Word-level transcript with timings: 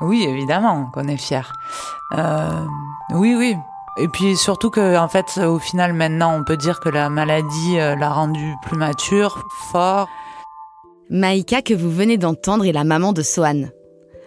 Oui, 0.00 0.24
évidemment 0.24 0.90
qu'on 0.92 1.08
est 1.08 1.16
fier. 1.16 1.52
Euh, 2.12 2.64
oui, 3.12 3.34
oui. 3.34 3.56
Et 3.98 4.08
puis 4.08 4.36
surtout 4.36 4.68
que, 4.68 4.96
en 4.98 5.08
fait, 5.08 5.38
au 5.38 5.58
final, 5.58 5.94
maintenant, 5.94 6.36
on 6.36 6.44
peut 6.44 6.58
dire 6.58 6.80
que 6.80 6.90
la 6.90 7.08
maladie 7.08 7.78
euh, 7.78 7.96
l'a 7.96 8.10
rendu 8.10 8.54
plus 8.62 8.76
mature, 8.76 9.42
fort. 9.70 10.06
Maïka, 11.08 11.62
que 11.62 11.72
vous 11.72 11.90
venez 11.90 12.18
d'entendre, 12.18 12.66
est 12.66 12.72
la 12.72 12.84
maman 12.84 13.12
de 13.12 13.22
Sohan. 13.22 13.68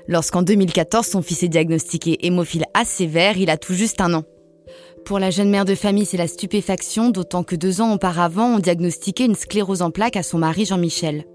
Lorsqu'en 0.08 0.42
2014, 0.42 1.05
son 1.05 1.21
fils 1.21 1.44
est 1.44 1.50
diagnostiqué 1.50 2.26
hémophile 2.26 2.66
A 2.74 2.84
sévère, 2.84 3.38
il 3.38 3.52
a 3.52 3.58
tout 3.58 3.74
juste 3.76 4.02
un 4.02 4.16
an. 4.16 4.24
Pour 5.06 5.20
la 5.20 5.30
jeune 5.30 5.52
mère 5.52 5.66
de 5.66 5.76
famille, 5.76 6.06
c'est 6.06 6.18
la 6.18 6.28
stupéfaction, 6.28 7.10
d'autant 7.10 7.44
que 7.44 7.56
deux 7.56 7.80
ans 7.80 7.94
auparavant, 7.94 8.56
on 8.56 8.60
diagnostiquait 8.60 9.26
une 9.26 9.36
sclérose 9.36 9.84
en 9.84 9.92
plaques 9.92 10.18
à 10.18 10.24
son 10.24 10.40
mari 10.40 10.66
Jean-Michel. 10.66 11.26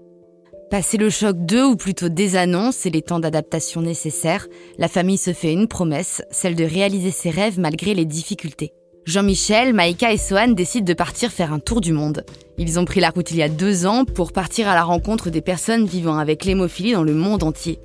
Passé 0.71 0.97
le 0.97 1.11
choc 1.11 1.37
d'eux, 1.45 1.63
ou 1.63 1.75
plutôt 1.75 2.09
des 2.09 2.35
annonces 2.35 2.87
et 2.87 2.89
les 2.89 3.03
temps 3.03 3.19
d'adaptation 3.19 3.81
nécessaires, 3.81 4.47
la 4.79 4.87
famille 4.87 5.19
se 5.19 5.31
fait 5.31 5.53
une 5.53 5.67
promesse, 5.67 6.23
celle 6.31 6.55
de 6.55 6.63
réaliser 6.63 7.11
ses 7.11 7.29
rêves 7.29 7.59
malgré 7.59 7.93
les 7.93 8.05
difficultés. 8.05 8.73
Jean-Michel, 9.05 9.75
Maïka 9.75 10.11
et 10.11 10.17
Sohan 10.17 10.49
décident 10.49 10.85
de 10.85 10.93
partir 10.95 11.31
faire 11.31 11.53
un 11.53 11.59
tour 11.59 11.81
du 11.81 11.93
monde. 11.93 12.25
Ils 12.57 12.79
ont 12.79 12.85
pris 12.85 12.99
la 12.99 13.11
route 13.11 13.29
il 13.29 13.37
y 13.37 13.43
a 13.43 13.49
deux 13.49 13.85
ans 13.85 14.05
pour 14.05 14.33
partir 14.33 14.67
à 14.67 14.73
la 14.73 14.83
rencontre 14.83 15.29
des 15.29 15.41
personnes 15.41 15.85
vivant 15.85 16.17
avec 16.17 16.45
l'hémophilie 16.45 16.93
dans 16.93 17.03
le 17.03 17.13
monde 17.13 17.43
entier. 17.43 17.77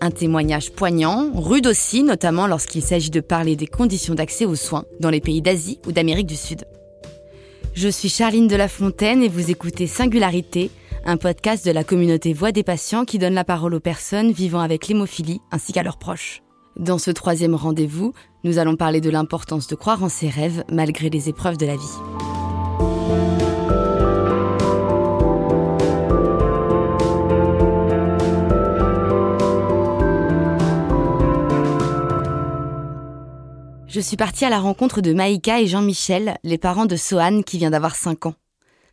Un 0.00 0.10
témoignage 0.10 0.72
poignant, 0.72 1.30
rude 1.34 1.68
aussi, 1.68 2.02
notamment 2.02 2.48
lorsqu'il 2.48 2.82
s'agit 2.82 3.10
de 3.10 3.20
parler 3.20 3.54
des 3.54 3.68
conditions 3.68 4.16
d'accès 4.16 4.44
aux 4.44 4.56
soins 4.56 4.84
dans 4.98 5.10
les 5.10 5.20
pays 5.20 5.42
d'Asie 5.42 5.78
ou 5.86 5.92
d'Amérique 5.92 6.26
du 6.26 6.36
Sud. 6.36 6.64
Je 7.74 7.88
suis 7.88 8.08
Charline 8.08 8.48
de 8.48 8.56
la 8.56 8.66
Fontaine 8.66 9.22
et 9.22 9.28
vous 9.28 9.52
écoutez 9.52 9.86
Singularité, 9.86 10.72
un 11.08 11.16
podcast 11.16 11.64
de 11.64 11.70
la 11.70 11.84
communauté 11.84 12.34
Voix 12.34 12.52
des 12.52 12.62
patients 12.62 13.06
qui 13.06 13.18
donne 13.18 13.32
la 13.32 13.42
parole 13.42 13.72
aux 13.72 13.80
personnes 13.80 14.30
vivant 14.30 14.60
avec 14.60 14.88
l'hémophilie 14.88 15.40
ainsi 15.50 15.72
qu'à 15.72 15.82
leurs 15.82 15.96
proches. 15.96 16.42
Dans 16.76 16.98
ce 16.98 17.10
troisième 17.10 17.54
rendez-vous, 17.54 18.12
nous 18.44 18.58
allons 18.58 18.76
parler 18.76 19.00
de 19.00 19.08
l'importance 19.08 19.68
de 19.68 19.74
croire 19.74 20.02
en 20.04 20.10
ses 20.10 20.28
rêves 20.28 20.64
malgré 20.70 21.08
les 21.08 21.30
épreuves 21.30 21.56
de 21.56 21.64
la 21.64 21.76
vie. 21.76 21.80
Je 33.86 34.00
suis 34.00 34.18
partie 34.18 34.44
à 34.44 34.50
la 34.50 34.60
rencontre 34.60 35.00
de 35.00 35.14
Maïka 35.14 35.58
et 35.62 35.66
Jean-Michel, 35.66 36.36
les 36.44 36.58
parents 36.58 36.84
de 36.84 36.96
Sohan 36.96 37.40
qui 37.40 37.56
vient 37.56 37.70
d'avoir 37.70 37.96
5 37.96 38.26
ans. 38.26 38.34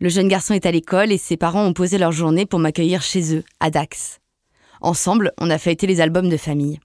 Le 0.01 0.09
jeune 0.09 0.27
garçon 0.27 0.53
est 0.53 0.65
à 0.65 0.71
l'école 0.71 1.11
et 1.11 1.17
ses 1.17 1.37
parents 1.37 1.63
ont 1.63 1.73
posé 1.73 1.97
leur 1.97 2.11
journée 2.11 2.45
pour 2.45 2.59
m'accueillir 2.59 3.01
chez 3.01 3.33
eux, 3.35 3.43
à 3.61 3.69
Dax. 3.69 4.19
Ensemble, 4.81 5.31
on 5.39 5.49
a 5.49 5.57
fêté 5.57 5.87
les 5.87 6.01
albums 6.01 6.29
de 6.29 6.35
famille. 6.35 6.79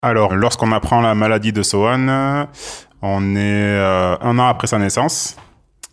Alors, 0.00 0.34
lorsqu'on 0.34 0.72
apprend 0.72 1.02
la 1.02 1.14
maladie 1.14 1.52
de 1.52 1.62
Sohan, 1.62 2.46
on 3.02 3.36
est 3.36 3.78
euh, 3.78 4.16
un 4.22 4.38
an 4.38 4.46
après 4.46 4.66
sa 4.66 4.78
naissance, 4.78 5.36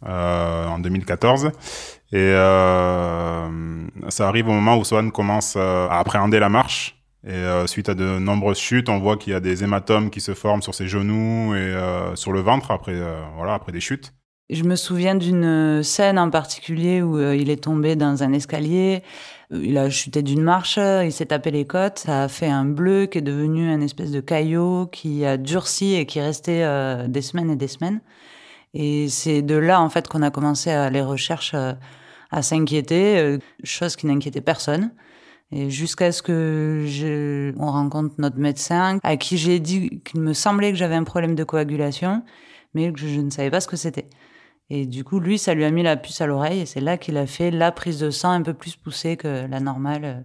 euh, 0.08 0.68
en 0.68 0.80
2014. 0.80 1.52
Et 2.14 2.16
euh, 2.16 3.88
ça 4.08 4.30
arrive 4.30 4.48
au 4.48 4.54
moment 4.54 4.78
où 4.78 4.86
Sohan 4.86 5.10
commence 5.10 5.58
à 5.58 6.00
appréhender 6.00 6.40
la 6.40 6.48
marche. 6.48 6.94
Et 7.28 7.44
suite 7.66 7.90
à 7.90 7.94
de 7.94 8.20
nombreuses 8.20 8.60
chutes, 8.60 8.88
on 8.88 9.00
voit 9.00 9.18
qu'il 9.18 9.34
y 9.34 9.36
a 9.36 9.42
des 9.42 9.62
hématomes 9.62 10.10
qui 10.10 10.22
se 10.22 10.34
forment 10.34 10.62
sur 10.62 10.74
ses 10.74 10.88
genoux 10.88 11.54
et 11.56 11.76
sur 12.16 12.32
le 12.32 12.40
ventre 12.40 12.72
après, 12.72 12.96
voilà, 13.36 13.56
après 13.56 13.74
des 13.74 13.82
chutes. 13.82 14.14
Je 14.50 14.64
me 14.64 14.78
souviens 14.78 15.16
d'une 15.16 15.84
scène 15.84 16.18
en 16.18 16.30
particulier 16.30 17.02
où 17.02 17.20
il 17.20 17.50
est 17.50 17.64
tombé 17.64 17.98
dans 17.98 18.24
un 18.24 18.32
escalier. 18.32 19.04
Il 19.52 19.78
a 19.78 19.90
chuté 19.90 20.22
d'une 20.22 20.42
marche, 20.42 20.78
il 20.78 21.12
s'est 21.12 21.28
tapé 21.28 21.52
les 21.52 21.66
côtes, 21.66 22.00
ça 22.00 22.24
a 22.24 22.28
fait 22.30 22.48
un 22.48 22.64
bleu 22.64 23.08
qui 23.08 23.18
est 23.18 23.22
devenu 23.22 23.70
un 23.70 23.82
espèce 23.82 24.12
de 24.12 24.22
caillot 24.22 24.88
qui 24.88 25.26
a 25.26 25.38
durci 25.38 25.96
et 25.96 26.06
qui 26.06 26.22
restait 26.22 26.64
euh, 26.64 27.08
des 27.08 27.22
semaines 27.22 27.52
et 27.52 27.56
des 27.58 27.68
semaines. 27.68 28.00
Et 28.74 29.10
c'est 29.10 29.42
de 29.42 29.56
là 29.56 29.82
en 29.82 29.90
fait 29.90 30.08
qu'on 30.08 30.22
a 30.22 30.32
commencé 30.32 30.70
à 30.70 30.90
les 30.90 31.02
recherches 31.02 31.54
euh, 31.54 31.74
à 32.32 32.42
s'inquiéter, 32.42 33.18
euh, 33.20 33.38
chose 33.64 33.96
qui 33.96 34.06
n'inquiétait 34.08 34.42
personne. 34.42 34.92
Et 35.52 35.70
jusqu'à 35.70 36.12
ce 36.12 36.22
que 36.22 36.84
je, 36.88 37.54
on 37.58 37.72
rencontre 37.72 38.16
notre 38.18 38.38
médecin, 38.38 39.00
à 39.04 39.18
qui 39.18 39.38
j'ai 39.38 39.60
dit 39.60 40.02
qu'il 40.06 40.22
me 40.22 40.34
semblait 40.34 40.72
que 40.72 40.78
j'avais 40.78 40.96
un 40.96 41.06
problème 41.06 41.36
de 41.36 41.44
coagulation, 41.46 42.24
mais 42.74 42.92
que 42.92 43.00
je 43.00 43.20
ne 43.22 43.30
savais 43.30 43.50
pas 43.50 43.62
ce 43.62 43.68
que 43.68 43.78
c'était. 43.78 44.10
Et 44.70 44.86
du 44.86 45.04
coup, 45.04 45.20
lui, 45.20 45.38
ça 45.38 45.54
lui 45.54 45.64
a 45.64 45.72
mis 45.72 45.84
la 45.84 45.96
puce 45.96 46.20
à 46.20 46.28
l'oreille 46.28 46.62
et 46.62 46.66
c'est 46.66 46.82
là 46.82 46.98
qu'il 46.98 47.18
a 47.18 47.26
fait 47.26 47.52
la 47.52 47.72
prise 47.72 48.00
de 48.00 48.10
sang 48.10 48.32
un 48.32 48.42
peu 48.42 48.54
plus 48.54 48.76
poussée 48.76 49.16
que 49.16 49.48
la 49.48 49.60
normale 49.60 50.04
euh, 50.04 50.20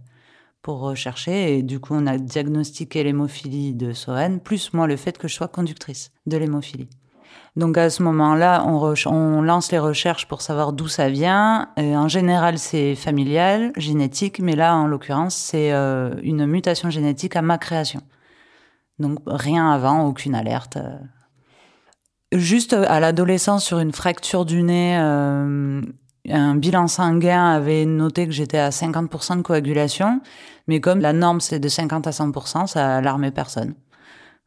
pour 0.62 0.80
rechercher. 0.80 1.58
Et 1.58 1.62
du 1.62 1.78
coup, 1.78 1.94
on 1.94 2.06
a 2.06 2.18
diagnostiqué 2.18 3.04
l'hémophilie 3.04 3.74
de 3.74 3.92
Sohan, 3.92 4.38
plus 4.38 4.72
moi 4.72 4.86
le 4.86 4.96
fait 4.96 5.16
que 5.16 5.28
je 5.28 5.34
sois 5.34 5.48
conductrice 5.48 6.10
de 6.26 6.36
l'hémophilie. 6.36 6.88
Donc 7.54 7.76
à 7.76 7.90
ce 7.90 8.02
moment-là, 8.02 8.64
on, 8.66 9.42
lance 9.42 9.72
les 9.72 9.78
recherches 9.78 10.26
pour 10.26 10.40
savoir 10.40 10.72
d'où 10.72 10.88
ça 10.88 11.08
vient. 11.08 11.68
Et 11.76 11.96
en 11.96 12.08
général, 12.08 12.58
c'est 12.58 12.94
familial, 12.94 13.72
génétique, 13.76 14.40
mais 14.40 14.56
là, 14.56 14.74
en 14.74 14.86
l'occurrence, 14.86 15.36
c'est 15.36 15.72
euh, 15.72 16.14
une 16.22 16.46
mutation 16.46 16.88
génétique 16.88 17.36
à 17.36 17.42
ma 17.42 17.58
création. 17.58 18.00
Donc 18.98 19.18
rien 19.26 19.70
avant, 19.70 20.06
aucune 20.06 20.34
alerte. 20.34 20.78
Euh, 22.32 22.38
Juste 22.38 22.72
à 22.72 23.00
l'adolescence, 23.00 23.64
sur 23.64 23.78
une 23.78 23.92
fracture 23.92 24.44
du 24.44 24.62
nez, 24.62 24.98
euh, 24.98 25.80
un 26.28 26.54
bilan 26.54 26.88
sanguin 26.88 27.50
avait 27.52 27.84
noté 27.84 28.26
que 28.26 28.32
j'étais 28.32 28.58
à 28.58 28.70
50% 28.70 29.36
de 29.36 29.42
coagulation, 29.42 30.20
mais 30.66 30.80
comme 30.80 31.00
la 31.00 31.12
norme 31.12 31.40
c'est 31.40 31.58
de 31.58 31.68
50 31.68 32.06
à 32.06 32.10
100%, 32.10 32.66
ça 32.66 32.96
alarmait 32.96 33.30
personne. 33.30 33.74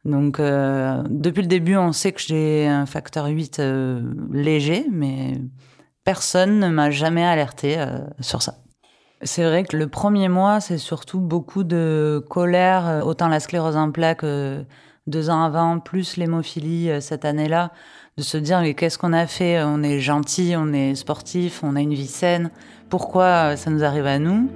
Donc 0.04 0.38
euh, 0.38 1.02
depuis 1.10 1.42
le 1.42 1.48
début, 1.48 1.76
on 1.76 1.92
sait 1.92 2.12
que 2.12 2.20
j'ai 2.20 2.66
un 2.66 2.86
facteur 2.86 3.26
8 3.26 3.58
euh, 3.58 4.00
léger, 4.32 4.86
mais 4.90 5.34
personne 6.04 6.60
ne 6.60 6.68
m'a 6.68 6.90
jamais 6.90 7.24
alerté 7.24 7.84
sur 8.20 8.42
ça. 8.42 8.54
C'est 9.22 9.42
vrai 9.44 9.64
que 9.64 9.76
le 9.76 9.88
premier 9.88 10.28
mois, 10.28 10.60
c'est 10.60 10.78
surtout 10.78 11.18
beaucoup 11.18 11.64
de 11.64 12.24
colère, 12.30 13.02
autant 13.04 13.26
la 13.26 13.40
sclérose 13.40 13.76
en 13.76 13.90
plaques 13.90 14.24
deux 15.06 15.30
ans 15.30 15.42
avant, 15.42 15.78
plus 15.78 16.16
l'hémophilie 16.16 16.90
euh, 16.90 17.00
cette 17.00 17.24
année-là, 17.24 17.72
de 18.16 18.22
se 18.22 18.36
dire 18.36 18.60
mais 18.60 18.74
qu'est-ce 18.74 18.98
qu'on 18.98 19.12
a 19.12 19.26
fait? 19.26 19.62
On 19.62 19.82
est 19.82 20.00
gentil, 20.00 20.54
on 20.56 20.72
est 20.72 20.94
sportif, 20.94 21.62
on 21.62 21.76
a 21.76 21.80
une 21.80 21.94
vie 21.94 22.06
saine. 22.06 22.50
Pourquoi 22.90 23.24
euh, 23.24 23.56
ça 23.56 23.70
nous 23.70 23.84
arrive 23.84 24.06
à 24.06 24.18
nous? 24.18 24.50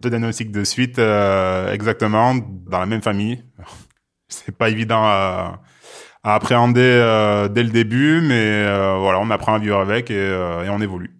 Deux 0.00 0.10
diagnostics 0.10 0.50
de 0.50 0.64
suite, 0.64 0.98
euh, 0.98 1.72
exactement, 1.72 2.34
dans 2.34 2.80
la 2.80 2.86
même 2.86 3.02
famille. 3.02 3.44
C'est 4.28 4.56
pas 4.56 4.70
évident 4.70 5.02
à, 5.04 5.60
appréhender 6.24 7.46
dès 7.52 7.62
le 7.62 7.70
début, 7.70 8.20
mais 8.20 8.64
voilà, 8.98 9.20
on 9.20 9.30
apprend 9.30 9.54
à 9.54 9.58
vivre 9.60 9.78
avec 9.78 10.10
et 10.10 10.68
on 10.68 10.80
évolue. 10.80 11.15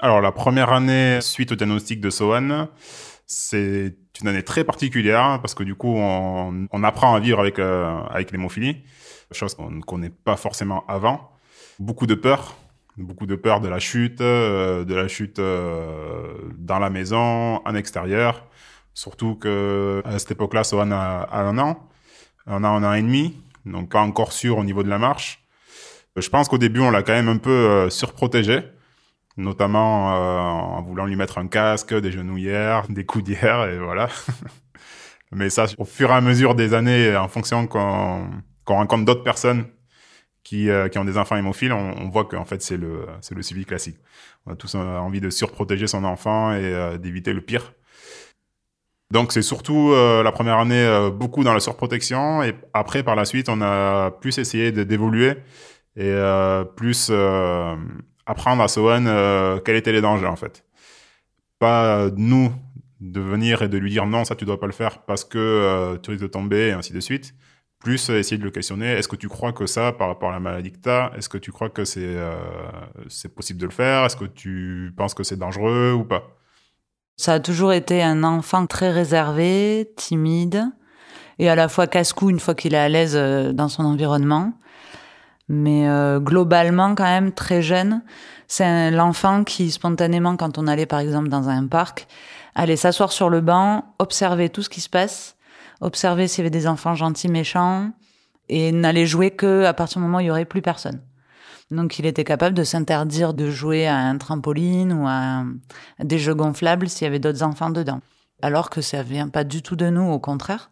Alors 0.00 0.20
la 0.20 0.32
première 0.32 0.72
année 0.72 1.20
suite 1.20 1.52
au 1.52 1.54
diagnostic 1.54 2.00
de 2.00 2.10
Sohan, 2.10 2.68
c'est 3.26 3.96
une 4.20 4.28
année 4.28 4.42
très 4.42 4.64
particulière 4.64 5.38
parce 5.40 5.54
que 5.54 5.62
du 5.62 5.76
coup 5.76 5.94
on, 5.96 6.82
apprend 6.82 7.14
à 7.14 7.20
vivre 7.20 7.38
avec 7.38 7.60
euh, 7.60 8.02
avec 8.10 8.32
l'hémophilie, 8.32 8.82
chose 9.30 9.54
qu'on 9.54 9.70
ne 9.70 9.80
connaît 9.80 10.10
pas 10.10 10.36
forcément 10.36 10.84
avant. 10.88 11.30
Beaucoup 11.78 12.08
de 12.08 12.14
peur, 12.14 12.56
beaucoup 12.96 13.26
de 13.26 13.36
peur 13.36 13.60
de 13.60 13.68
la 13.68 13.78
chute, 13.78 14.20
euh, 14.20 14.84
de 14.84 14.94
la 14.96 15.06
chute 15.06 15.38
euh, 15.38 16.34
dans 16.58 16.80
la 16.80 16.90
maison, 16.90 17.64
en 17.64 17.74
extérieur. 17.76 18.48
Surtout 18.94 19.36
que 19.36 20.02
à 20.04 20.18
cette 20.18 20.32
époque-là, 20.32 20.64
Sohan 20.64 20.90
a, 20.90 21.28
un 21.32 21.56
an, 21.58 21.88
un 22.48 22.64
an, 22.64 22.76
un 22.76 22.84
an 22.84 22.94
et 22.94 23.02
demi, 23.02 23.40
donc 23.64 23.92
pas 23.92 24.00
encore 24.00 24.32
sûr 24.32 24.58
au 24.58 24.64
niveau 24.64 24.82
de 24.82 24.88
la 24.88 24.98
marche. 24.98 25.44
Je 26.16 26.28
pense 26.28 26.48
qu'au 26.48 26.58
début 26.58 26.80
on 26.80 26.90
l'a 26.90 27.04
quand 27.04 27.12
même 27.12 27.28
un 27.28 27.38
peu 27.38 27.88
surprotégé 27.90 28.73
notamment 29.36 30.14
euh, 30.14 30.38
en 30.38 30.82
voulant 30.82 31.06
lui 31.06 31.16
mettre 31.16 31.38
un 31.38 31.46
casque, 31.46 31.94
des 31.94 32.12
genouillères, 32.12 32.86
des 32.88 33.04
coudières, 33.04 33.64
et 33.68 33.78
voilà. 33.78 34.08
Mais 35.32 35.50
ça, 35.50 35.66
au 35.78 35.84
fur 35.84 36.10
et 36.10 36.14
à 36.14 36.20
mesure 36.20 36.54
des 36.54 36.74
années, 36.74 37.16
en 37.16 37.28
fonction 37.28 37.66
qu'on 37.66 38.28
rencontre 38.66 39.04
d'autres 39.04 39.24
personnes 39.24 39.64
qui, 40.44 40.70
euh, 40.70 40.88
qui 40.88 40.98
ont 40.98 41.04
des 41.04 41.18
enfants 41.18 41.36
hémophiles, 41.36 41.72
on, 41.72 42.08
voit 42.08 42.24
qu'en 42.24 42.44
fait, 42.44 42.62
c'est 42.62 42.76
le, 42.76 43.06
le 43.30 43.42
suivi 43.42 43.64
classique. 43.64 43.96
On 44.46 44.52
a 44.52 44.56
tous 44.56 44.76
envie 44.76 45.20
de 45.20 45.30
surprotéger 45.30 45.88
son 45.88 46.04
enfant 46.04 46.52
et 46.52 46.62
euh, 46.62 46.98
d'éviter 46.98 47.32
le 47.32 47.40
pire. 47.40 47.72
Donc 49.10 49.32
c'est 49.32 49.42
surtout 49.42 49.92
la 49.92 50.32
première 50.32 50.58
année 50.58 51.10
beaucoup 51.12 51.44
dans 51.44 51.52
la 51.52 51.60
surprotection 51.60 52.42
et 52.42 52.54
après 52.72 53.04
par 53.04 53.14
la 53.14 53.24
suite 53.24 53.48
on 53.48 53.60
a 53.60 54.10
plus 54.10 54.38
essayé 54.38 54.72
d'évoluer 54.72 55.34
et 55.94 56.16
plus 56.74 57.12
apprendre 58.26 58.62
à 58.62 58.68
Sohan 58.68 59.06
euh, 59.06 59.58
quels 59.58 59.76
étaient 59.76 59.92
les 59.92 60.00
dangers 60.00 60.26
en 60.26 60.36
fait. 60.36 60.64
Pas 61.58 61.98
euh, 61.98 62.10
nous 62.16 62.52
de 63.00 63.20
venir 63.20 63.62
et 63.62 63.68
de 63.68 63.78
lui 63.78 63.90
dire 63.90 64.06
non, 64.06 64.24
ça 64.24 64.34
tu 64.34 64.44
dois 64.44 64.58
pas 64.58 64.66
le 64.66 64.72
faire 64.72 65.02
parce 65.02 65.24
que 65.24 65.38
euh, 65.38 65.96
tu 65.98 66.10
risques 66.10 66.22
de 66.22 66.28
tomber 66.28 66.68
et 66.68 66.72
ainsi 66.72 66.92
de 66.92 67.00
suite. 67.00 67.34
plus 67.84 68.08
essayer 68.08 68.38
de 68.38 68.44
le 68.44 68.50
questionner. 68.50 68.92
Est-ce 68.92 69.08
que 69.08 69.16
tu 69.16 69.28
crois 69.28 69.52
que 69.52 69.66
ça, 69.66 69.92
par 69.92 70.08
rapport 70.08 70.30
à 70.30 70.32
la 70.32 70.40
maladie 70.40 70.72
que 70.72 70.78
tu 70.78 70.88
as, 70.88 71.12
est-ce 71.16 71.28
que 71.28 71.38
tu 71.38 71.52
crois 71.52 71.68
que 71.68 71.84
c'est 71.84 72.00
euh, 72.02 72.34
c'est 73.08 73.32
possible 73.32 73.60
de 73.60 73.66
le 73.66 73.72
faire? 73.72 74.04
Est-ce 74.06 74.16
que 74.16 74.24
tu 74.24 74.92
penses 74.96 75.14
que 75.14 75.22
c'est 75.22 75.36
dangereux 75.36 75.92
ou 75.92 76.04
pas? 76.04 76.24
Ça 77.16 77.34
a 77.34 77.40
toujours 77.40 77.72
été 77.72 78.02
un 78.02 78.24
enfant 78.24 78.66
très 78.66 78.90
réservé, 78.90 79.92
timide, 79.96 80.64
et 81.38 81.48
à 81.48 81.54
la 81.54 81.68
fois 81.68 81.86
casse-cou 81.86 82.30
une 82.30 82.40
fois 82.40 82.54
qu'il 82.54 82.74
est 82.74 82.78
à 82.78 82.88
l'aise 82.88 83.14
euh, 83.16 83.52
dans 83.52 83.68
son 83.68 83.84
environnement. 83.84 84.54
Mais 85.48 85.88
euh, 85.88 86.20
globalement, 86.20 86.94
quand 86.94 87.04
même, 87.04 87.32
très 87.32 87.62
jeune. 87.62 88.02
C'est 88.48 88.90
l'enfant 88.90 89.44
qui, 89.44 89.70
spontanément, 89.70 90.36
quand 90.36 90.58
on 90.58 90.66
allait 90.66 90.86
par 90.86 91.00
exemple 91.00 91.28
dans 91.28 91.48
un 91.48 91.66
parc, 91.66 92.06
allait 92.54 92.76
s'asseoir 92.76 93.12
sur 93.12 93.30
le 93.30 93.40
banc, 93.40 93.84
observer 93.98 94.48
tout 94.48 94.62
ce 94.62 94.68
qui 94.68 94.80
se 94.80 94.88
passe, 94.88 95.36
observer 95.80 96.28
s'il 96.28 96.40
y 96.40 96.42
avait 96.42 96.50
des 96.50 96.66
enfants 96.66 96.94
gentils, 96.94 97.28
méchants, 97.28 97.90
et 98.48 98.72
n'allait 98.72 99.06
jouer 99.06 99.30
que 99.30 99.64
à 99.64 99.74
partir 99.74 99.98
du 99.98 100.06
moment 100.06 100.18
où 100.18 100.20
il 100.20 100.26
y 100.26 100.30
aurait 100.30 100.44
plus 100.44 100.62
personne. 100.62 101.00
Donc 101.70 101.98
il 101.98 102.06
était 102.06 102.24
capable 102.24 102.54
de 102.54 102.62
s'interdire 102.62 103.34
de 103.34 103.50
jouer 103.50 103.86
à 103.86 103.96
un 103.96 104.18
trampoline 104.18 104.92
ou 104.92 105.06
à, 105.08 105.44
des 105.98 106.18
jeux 106.18 106.34
gonflables 106.34 106.88
s'il 106.88 107.06
y 107.06 107.08
avait 107.08 107.18
d'autres 107.18 107.42
enfants 107.42 107.70
dedans. 107.70 108.00
Alors 108.42 108.68
que 108.70 108.80
ça 108.80 109.02
vient 109.02 109.28
pas 109.28 109.44
du 109.44 109.62
tout 109.62 109.76
de 109.76 109.88
nous, 109.88 110.10
au 110.10 110.18
contraire. 110.18 110.70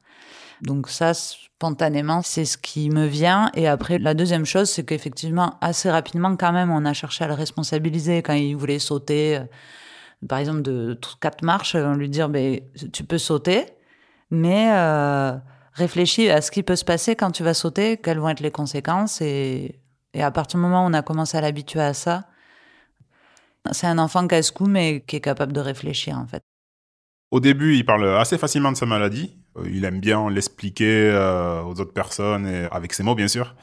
Donc 0.62 0.88
ça, 0.88 1.12
spontanément, 1.12 2.22
c'est 2.22 2.44
ce 2.44 2.56
qui 2.56 2.88
me 2.88 3.06
vient. 3.06 3.50
Et 3.54 3.66
après, 3.66 3.98
la 3.98 4.14
deuxième 4.14 4.46
chose, 4.46 4.70
c'est 4.70 4.84
qu'effectivement, 4.84 5.58
assez 5.60 5.90
rapidement, 5.90 6.36
quand 6.36 6.52
même, 6.52 6.70
on 6.70 6.84
a 6.84 6.92
cherché 6.92 7.24
à 7.24 7.28
le 7.28 7.34
responsabiliser 7.34 8.22
quand 8.22 8.32
il 8.32 8.54
voulait 8.54 8.78
sauter, 8.78 9.38
euh, 9.38 9.44
par 10.28 10.38
exemple, 10.38 10.62
de 10.62 10.98
quatre 11.20 11.42
marches, 11.42 11.74
on 11.74 11.94
lui 11.94 12.08
dire, 12.08 12.28
ben, 12.28 12.60
tu 12.92 13.02
peux 13.02 13.18
sauter, 13.18 13.66
mais 14.30 14.70
euh, 14.72 15.36
réfléchis 15.72 16.30
à 16.30 16.40
ce 16.40 16.52
qui 16.52 16.62
peut 16.62 16.76
se 16.76 16.84
passer 16.84 17.16
quand 17.16 17.32
tu 17.32 17.42
vas 17.42 17.54
sauter, 17.54 17.96
quelles 17.96 18.18
vont 18.18 18.28
être 18.28 18.40
les 18.40 18.52
conséquences. 18.52 19.20
Et, 19.20 19.80
et 20.14 20.22
à 20.22 20.30
partir 20.30 20.60
du 20.60 20.62
moment 20.62 20.84
où 20.84 20.88
on 20.88 20.94
a 20.94 21.02
commencé 21.02 21.36
à 21.36 21.40
l'habituer 21.40 21.80
à 21.80 21.92
ça, 21.92 22.28
c'est 23.72 23.88
un 23.88 23.98
enfant 23.98 24.28
casse-cou, 24.28 24.66
mais 24.66 25.02
qui 25.06 25.16
est 25.16 25.20
capable 25.20 25.52
de 25.52 25.60
réfléchir, 25.60 26.16
en 26.16 26.26
fait. 26.26 26.42
Au 27.32 27.40
début, 27.40 27.76
il 27.76 27.84
parle 27.84 28.16
assez 28.16 28.38
facilement 28.38 28.70
de 28.70 28.76
sa 28.76 28.86
maladie. 28.86 29.41
Euh, 29.58 29.68
il 29.70 29.84
aime 29.84 30.00
bien 30.00 30.30
l'expliquer 30.30 31.10
euh, 31.10 31.62
aux 31.62 31.80
autres 31.80 31.92
personnes 31.92 32.46
et 32.46 32.66
avec 32.70 32.92
ses 32.92 33.02
mots, 33.02 33.14
bien 33.14 33.28
sûr. 33.28 33.54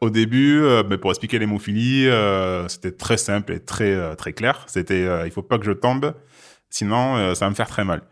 Au 0.00 0.10
début, 0.10 0.62
euh, 0.62 0.82
ben, 0.82 0.98
pour 0.98 1.10
expliquer 1.10 1.38
l'hémophilie, 1.38 2.08
c'était 2.68 2.92
très 2.92 3.16
simple 3.16 3.52
et 3.52 3.60
très 3.60 4.16
très 4.16 4.32
clair. 4.32 4.64
C'était 4.66 5.06
il 5.26 5.30
faut 5.30 5.42
pas 5.42 5.58
que 5.58 5.64
je 5.64 5.72
tombe, 5.72 6.14
sinon 6.70 7.34
ça 7.34 7.46
va 7.46 7.50
me 7.50 7.54
faire 7.54 7.68
très 7.68 7.84
mal. 7.84 8.02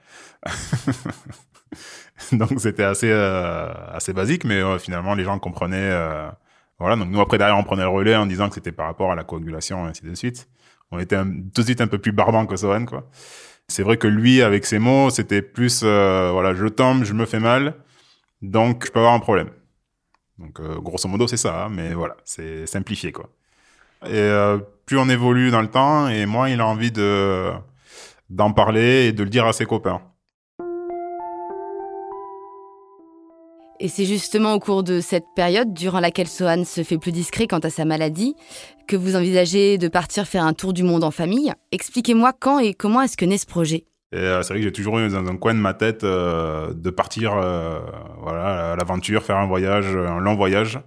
donc 2.33 2.53
c'était 2.59 2.85
assez 2.85 3.13
assez 3.13 4.13
basique, 4.13 4.45
mais 4.45 4.63
finalement 4.79 5.15
les 5.15 5.25
gens 5.25 5.39
comprenaient. 5.39 5.93
voilà. 6.79 6.97
Donc 6.97 7.09
nous 7.11 7.21
après 7.21 7.39
derrière 7.39 7.59
on 7.59 7.65
prenait 7.65 7.83
le 7.83 7.89
relais 7.89 8.17
en 8.17 8.27
disant 8.27 8.49
que 8.49 8.55
c'était 8.55 8.73
par 8.73 8.87
rapport 8.87 9.13
à 9.13 9.15
la 9.15 9.25
coagulation 9.25 9.87
et 9.87 9.91
ainsi 9.91 10.05
de 10.05 10.15
suite. 10.15 10.49
On 10.91 10.99
était 10.99 11.17
tout 11.23 11.61
de 11.61 11.67
suite 11.67 11.81
un 11.81 11.87
peu 11.87 11.99
plus 11.99 12.13
barbant 12.13 12.47
que 12.47 12.57
Soren, 12.57 12.87
quoi. 12.87 13.11
C'est 13.69 13.83
vrai 13.83 13.97
que 13.97 14.07
lui, 14.07 14.43
avec 14.43 14.67
ses 14.67 14.79
mots, 14.79 15.11
c'était 15.11 15.43
plus, 15.43 15.83
euh, 15.85 16.31
voilà, 16.33 16.55
je 16.55 16.67
tombe, 16.67 17.05
je 17.05 17.15
me 17.15 17.27
fais 17.27 17.41
mal, 17.41 17.75
donc 18.43 18.85
je 18.87 18.91
peux 18.93 18.99
avoir 19.01 19.15
un 19.15 19.21
problème. 19.21 19.51
Donc, 20.39 20.61
euh, 20.61 20.81
grosso 20.81 21.09
modo, 21.09 21.27
c'est 21.27 21.37
ça, 21.37 21.65
hein, 21.65 21.69
mais 21.71 21.95
voilà, 21.95 22.17
c'est 22.25 22.67
simplifié, 22.67 23.13
quoi. 23.13 23.31
Et 24.07 24.13
euh, 24.15 24.59
plus 24.87 24.99
on 24.99 25.09
évolue 25.09 25.51
dans 25.51 25.63
le 25.63 25.71
temps, 25.71 26.09
et 26.09 26.27
moins 26.27 26.49
il 26.49 26.61
a 26.61 26.67
envie 26.67 26.93
de 26.93 27.51
d'en 28.31 28.53
parler 28.53 29.07
et 29.09 29.13
de 29.13 29.23
le 29.23 29.31
dire 29.31 29.47
à 29.47 29.53
ses 29.53 29.67
copains. 29.67 30.03
Et 33.85 33.89
c'est 33.89 34.07
justement 34.07 34.55
au 34.55 34.61
cours 34.61 34.83
de 34.83 35.03
cette 35.03 35.27
période, 35.37 35.75
durant 35.75 36.01
laquelle 36.01 36.27
Sohan 36.27 36.65
se 36.65 36.83
fait 36.83 36.97
plus 36.97 37.13
discret 37.13 37.47
quant 37.47 37.59
à 37.59 37.69
sa 37.69 37.85
maladie, 37.85 38.35
que 38.89 38.97
vous 38.97 39.15
envisagez 39.15 39.77
de 39.77 39.89
partir 39.89 40.27
faire 40.27 40.43
un 40.43 40.55
tour 40.55 40.73
du 40.73 40.83
monde 40.83 41.05
en 41.05 41.11
famille. 41.11 41.53
Expliquez-moi 41.71 42.33
quand 42.33 42.59
et 42.61 42.73
comment 42.73 43.03
est-ce 43.03 43.19
que 43.19 43.27
naît 43.27 43.37
ce 43.37 43.45
projet? 43.45 43.85
Euh, 44.15 44.41
c'est 44.41 44.55
vrai 44.55 44.61
que 44.61 44.65
j'ai 44.65 44.73
toujours 44.73 45.01
eu 45.01 45.09
dans 45.11 45.27
un 45.27 45.37
coin 45.37 45.53
de 45.53 45.59
ma 45.59 45.75
tête 45.75 46.03
euh, 46.03 46.73
de 46.73 46.89
partir 46.89 47.35
euh, 47.35 47.79
voilà, 48.23 48.73
à 48.73 48.77
l'aventure, 48.77 49.23
faire 49.23 49.37
un 49.37 49.47
voyage, 49.47 49.95
un 49.95 50.19
long 50.19 50.35
voyage. 50.35 50.81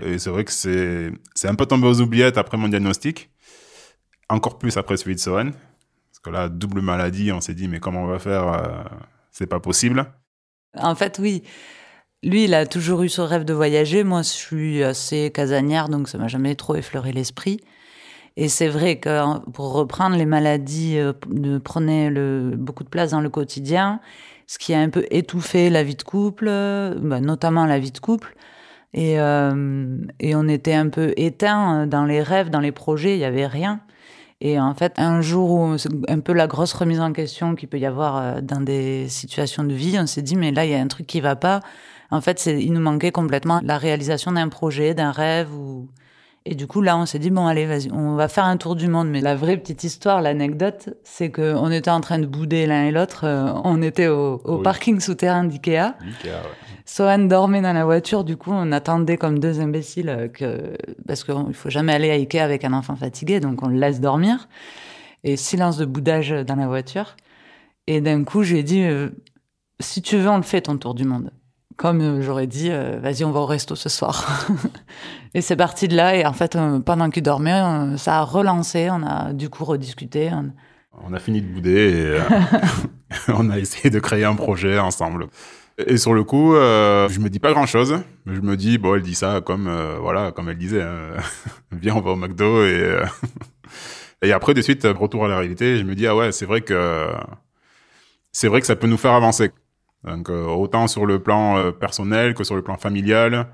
Et 0.00 0.20
c'est 0.20 0.30
vrai 0.30 0.44
que 0.44 0.52
c'est, 0.52 1.10
c'est 1.34 1.48
un 1.48 1.56
peu 1.56 1.66
tombé 1.66 1.88
aux 1.88 2.00
oubliettes 2.00 2.38
après 2.38 2.56
mon 2.56 2.68
diagnostic. 2.68 3.30
Encore 4.28 4.58
plus 4.58 4.76
après 4.76 4.96
celui 4.96 5.16
de 5.16 5.20
Soren. 5.20 5.50
Parce 5.50 6.20
que 6.22 6.30
là, 6.30 6.48
double 6.48 6.82
maladie, 6.82 7.32
on 7.32 7.40
s'est 7.40 7.54
dit, 7.54 7.66
mais 7.66 7.80
comment 7.80 8.04
on 8.04 8.06
va 8.06 8.20
faire? 8.20 8.86
C'est 9.32 9.48
pas 9.48 9.58
possible. 9.58 10.06
En 10.78 10.94
fait, 10.94 11.18
oui. 11.18 11.42
Lui, 12.24 12.44
il 12.44 12.54
a 12.54 12.66
toujours 12.66 13.02
eu 13.02 13.08
ce 13.08 13.20
rêve 13.20 13.44
de 13.44 13.52
voyager. 13.52 14.04
Moi, 14.04 14.22
je 14.22 14.28
suis 14.28 14.82
assez 14.84 15.32
casanière, 15.32 15.88
donc 15.88 16.08
ça 16.08 16.18
m'a 16.18 16.28
jamais 16.28 16.54
trop 16.54 16.76
effleuré 16.76 17.12
l'esprit. 17.12 17.58
Et 18.36 18.48
c'est 18.48 18.68
vrai 18.68 18.96
que 18.98 19.08
hein, 19.08 19.42
pour 19.52 19.72
reprendre, 19.72 20.16
les 20.16 20.24
maladies 20.24 20.98
euh, 20.98 21.12
prenaient 21.58 22.10
beaucoup 22.56 22.84
de 22.84 22.88
place 22.88 23.10
dans 23.10 23.20
le 23.20 23.28
quotidien, 23.28 24.00
ce 24.46 24.58
qui 24.58 24.72
a 24.72 24.80
un 24.80 24.88
peu 24.88 25.04
étouffé 25.10 25.68
la 25.68 25.82
vie 25.82 25.96
de 25.96 26.02
couple, 26.02 26.46
bah, 26.46 27.20
notamment 27.20 27.66
la 27.66 27.80
vie 27.80 27.90
de 27.90 27.98
couple. 27.98 28.36
Et, 28.94 29.18
euh, 29.18 29.96
on 30.22 30.48
était 30.48 30.74
un 30.74 30.88
peu 30.90 31.12
éteint 31.16 31.86
dans 31.88 32.04
les 32.04 32.22
rêves, 32.22 32.50
dans 32.50 32.60
les 32.60 32.72
projets, 32.72 33.14
il 33.16 33.18
n'y 33.18 33.24
avait 33.24 33.46
rien. 33.46 33.80
Et 34.40 34.58
en 34.58 34.74
fait, 34.74 34.94
un 34.96 35.20
jour 35.20 35.50
où 35.52 35.76
un 36.08 36.20
peu 36.20 36.32
la 36.32 36.48
grosse 36.48 36.72
remise 36.72 37.00
en 37.00 37.12
question 37.12 37.54
qu'il 37.54 37.68
peut 37.68 37.78
y 37.78 37.86
avoir 37.86 38.16
euh, 38.16 38.40
dans 38.40 38.60
des 38.60 39.08
situations 39.08 39.62
de 39.64 39.72
vie, 39.72 39.96
on 40.00 40.06
s'est 40.06 40.22
dit 40.22 40.36
mais 40.36 40.50
là 40.50 40.64
il 40.64 40.72
y 40.72 40.74
a 40.74 40.80
un 40.80 40.88
truc 40.88 41.06
qui 41.06 41.20
va 41.20 41.36
pas. 41.36 41.60
En 42.12 42.20
fait, 42.20 42.44
il 42.44 42.74
nous 42.74 42.80
manquait 42.80 43.10
complètement 43.10 43.60
la 43.64 43.78
réalisation 43.78 44.32
d'un 44.32 44.50
projet, 44.50 44.92
d'un 44.92 45.12
rêve. 45.12 45.50
Ou... 45.54 45.88
Et 46.44 46.54
du 46.54 46.66
coup, 46.66 46.82
là, 46.82 46.98
on 46.98 47.06
s'est 47.06 47.18
dit, 47.18 47.30
bon, 47.30 47.46
allez, 47.46 47.64
vas-y, 47.64 47.90
on 47.90 48.16
va 48.16 48.28
faire 48.28 48.44
un 48.44 48.58
tour 48.58 48.76
du 48.76 48.86
monde. 48.86 49.08
Mais 49.08 49.22
la 49.22 49.34
vraie 49.34 49.56
petite 49.56 49.82
histoire, 49.82 50.20
l'anecdote, 50.20 50.90
c'est 51.04 51.32
qu'on 51.32 51.70
était 51.70 51.90
en 51.90 52.02
train 52.02 52.18
de 52.18 52.26
bouder 52.26 52.66
l'un 52.66 52.84
et 52.84 52.90
l'autre. 52.90 53.24
Euh, 53.24 53.54
on 53.64 53.80
était 53.80 54.08
au, 54.08 54.36
parking 54.62 55.00
souterrain 55.00 55.44
d'IKEA. 55.44 55.96
Sohan 56.84 57.20
dormait 57.20 57.62
dans 57.62 57.72
la 57.72 57.86
voiture, 57.86 58.24
du 58.24 58.36
coup, 58.36 58.50
on 58.52 58.72
attendait 58.72 59.16
comme 59.16 59.38
deux 59.38 59.60
imbéciles 59.60 60.10
euh, 60.10 60.28
que, 60.28 60.76
parce 61.06 61.24
qu'il 61.24 61.34
ne 61.34 61.54
faut 61.54 61.70
jamais 61.70 61.94
aller 61.94 62.10
à 62.10 62.14
Ikea 62.14 62.40
avec 62.40 62.62
un 62.64 62.74
enfant 62.74 62.94
fatigué, 62.96 63.40
donc 63.40 63.62
on 63.62 63.68
le 63.68 63.78
laisse 63.78 64.00
dormir. 64.00 64.48
Et 65.24 65.38
silence 65.38 65.78
de 65.78 65.86
boudage 65.86 66.28
dans 66.46 66.56
la 66.56 66.66
voiture. 66.66 67.16
Et 67.86 68.02
d'un 68.02 68.22
coup, 68.24 68.42
j'ai 68.42 68.62
dit, 68.62 68.82
euh, 68.82 69.08
si 69.80 70.02
tu 70.02 70.18
veux, 70.18 70.28
on 70.28 70.36
le 70.36 70.42
fait 70.42 70.60
ton 70.60 70.76
tour 70.76 70.94
du 70.94 71.04
monde 71.04 71.30
comme 71.76 72.00
euh, 72.00 72.22
j'aurais 72.22 72.46
dit, 72.46 72.70
euh, 72.70 72.98
vas-y, 73.00 73.24
on 73.24 73.30
va 73.30 73.40
au 73.40 73.46
resto 73.46 73.74
ce 73.74 73.88
soir. 73.88 74.46
et 75.34 75.40
c'est 75.40 75.56
parti 75.56 75.88
de 75.88 75.96
là. 75.96 76.16
Et 76.16 76.26
en 76.26 76.32
fait, 76.32 76.56
euh, 76.56 76.80
pendant 76.80 77.10
qu'il 77.10 77.22
dormait, 77.22 77.96
ça 77.96 78.18
a 78.18 78.22
relancé. 78.22 78.88
On 78.90 79.02
a 79.02 79.32
du 79.32 79.48
coup 79.48 79.64
rediscuté. 79.64 80.30
On, 81.04 81.12
a 81.12 81.18
fini 81.18 81.40
de 81.40 81.46
bouder 81.46 82.18
et 82.18 83.28
on 83.32 83.50
a 83.50 83.58
essayé 83.58 83.90
de 83.90 83.98
créer 83.98 84.24
un 84.24 84.34
projet 84.34 84.78
ensemble. 84.78 85.26
Et 85.86 85.96
sur 85.96 86.12
le 86.12 86.22
coup, 86.22 86.52
je 86.54 87.18
me 87.18 87.28
dis 87.28 87.38
pas 87.38 87.52
grand 87.52 87.66
chose. 87.66 87.98
Je 88.26 88.40
me 88.40 88.56
dis, 88.56 88.78
bon, 88.78 88.94
elle 88.94 89.02
dit 89.02 89.14
ça 89.14 89.40
comme, 89.40 89.70
voilà, 90.00 90.30
comme 90.32 90.48
elle 90.48 90.58
disait. 90.58 90.82
Hein. 90.82 91.16
Viens, 91.72 91.96
on 91.96 92.00
va 92.00 92.10
au 92.10 92.16
McDo 92.16 92.64
et. 92.64 93.02
et 94.22 94.32
après, 94.32 94.54
de 94.54 94.60
suite, 94.60 94.84
retour 94.84 95.24
à 95.24 95.28
la 95.28 95.38
réalité, 95.38 95.78
je 95.78 95.84
me 95.84 95.94
dis, 95.94 96.06
ah 96.06 96.14
ouais, 96.14 96.30
c'est 96.30 96.46
vrai 96.46 96.60
que. 96.60 97.08
C'est 98.34 98.48
vrai 98.48 98.60
que 98.60 98.66
ça 98.66 98.76
peut 98.76 98.86
nous 98.86 98.96
faire 98.96 99.12
avancer. 99.12 99.50
Donc 100.04 100.30
euh, 100.30 100.46
autant 100.46 100.88
sur 100.88 101.06
le 101.06 101.20
plan 101.20 101.56
euh, 101.58 101.70
personnel 101.70 102.34
que 102.34 102.44
sur 102.44 102.56
le 102.56 102.62
plan 102.62 102.76
familial 102.76 103.46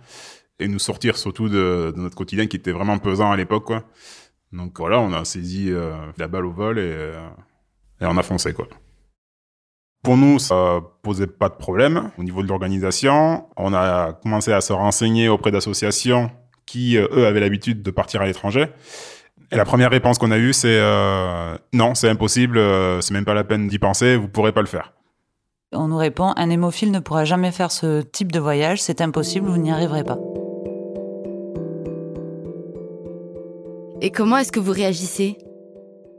et 0.58 0.66
nous 0.66 0.78
sortir 0.78 1.16
surtout 1.16 1.48
de, 1.48 1.92
de 1.94 2.00
notre 2.00 2.16
quotidien 2.16 2.46
qui 2.46 2.56
était 2.56 2.72
vraiment 2.72 2.98
pesant 2.98 3.30
à 3.30 3.36
l'époque. 3.36 3.72
Donc 4.52 4.78
voilà, 4.78 4.98
on 5.00 5.12
a 5.12 5.24
saisi 5.24 5.70
euh, 5.70 5.94
la 6.16 6.26
balle 6.26 6.46
au 6.46 6.52
vol 6.52 6.78
et, 6.78 7.12
et 8.00 8.06
on 8.06 8.16
a 8.16 8.22
foncé 8.22 8.52
quoi. 8.54 8.66
Pour 10.02 10.16
nous, 10.16 10.38
ça 10.38 10.80
posait 11.02 11.26
pas 11.26 11.48
de 11.48 11.56
problème 11.56 12.10
au 12.18 12.22
niveau 12.22 12.42
de 12.42 12.48
l'organisation. 12.48 13.46
On 13.56 13.74
a 13.74 14.12
commencé 14.12 14.52
à 14.52 14.60
se 14.60 14.72
renseigner 14.72 15.28
auprès 15.28 15.50
d'associations 15.50 16.30
qui, 16.66 16.96
eux, 16.96 17.26
avaient 17.26 17.40
l'habitude 17.40 17.82
de 17.82 17.90
partir 17.90 18.22
à 18.22 18.26
l'étranger. 18.26 18.66
Et 19.50 19.56
la 19.56 19.64
première 19.64 19.90
réponse 19.90 20.18
qu'on 20.18 20.30
a 20.30 20.38
eue, 20.38 20.52
c'est 20.52 20.80
non, 21.72 21.96
c'est 21.96 22.08
impossible, 22.08 22.60
c'est 23.02 23.12
même 23.12 23.24
pas 23.24 23.34
la 23.34 23.42
peine 23.42 23.66
d'y 23.66 23.80
penser, 23.80 24.16
vous 24.16 24.28
pourrez 24.28 24.52
pas 24.52 24.60
le 24.60 24.68
faire. 24.68 24.92
On 25.74 25.88
nous 25.88 25.98
répond 25.98 26.32
un 26.36 26.48
hémophile 26.48 26.90
ne 26.90 26.98
pourra 26.98 27.26
jamais 27.26 27.52
faire 27.52 27.70
ce 27.70 28.00
type 28.00 28.32
de 28.32 28.40
voyage, 28.40 28.80
c'est 28.80 29.02
impossible, 29.02 29.48
vous 29.48 29.58
n'y 29.58 29.70
arriverez 29.70 30.02
pas. 30.02 30.18
Et 34.00 34.10
comment 34.10 34.38
est-ce 34.38 34.50
que 34.50 34.60
vous 34.60 34.72
réagissez? 34.72 35.36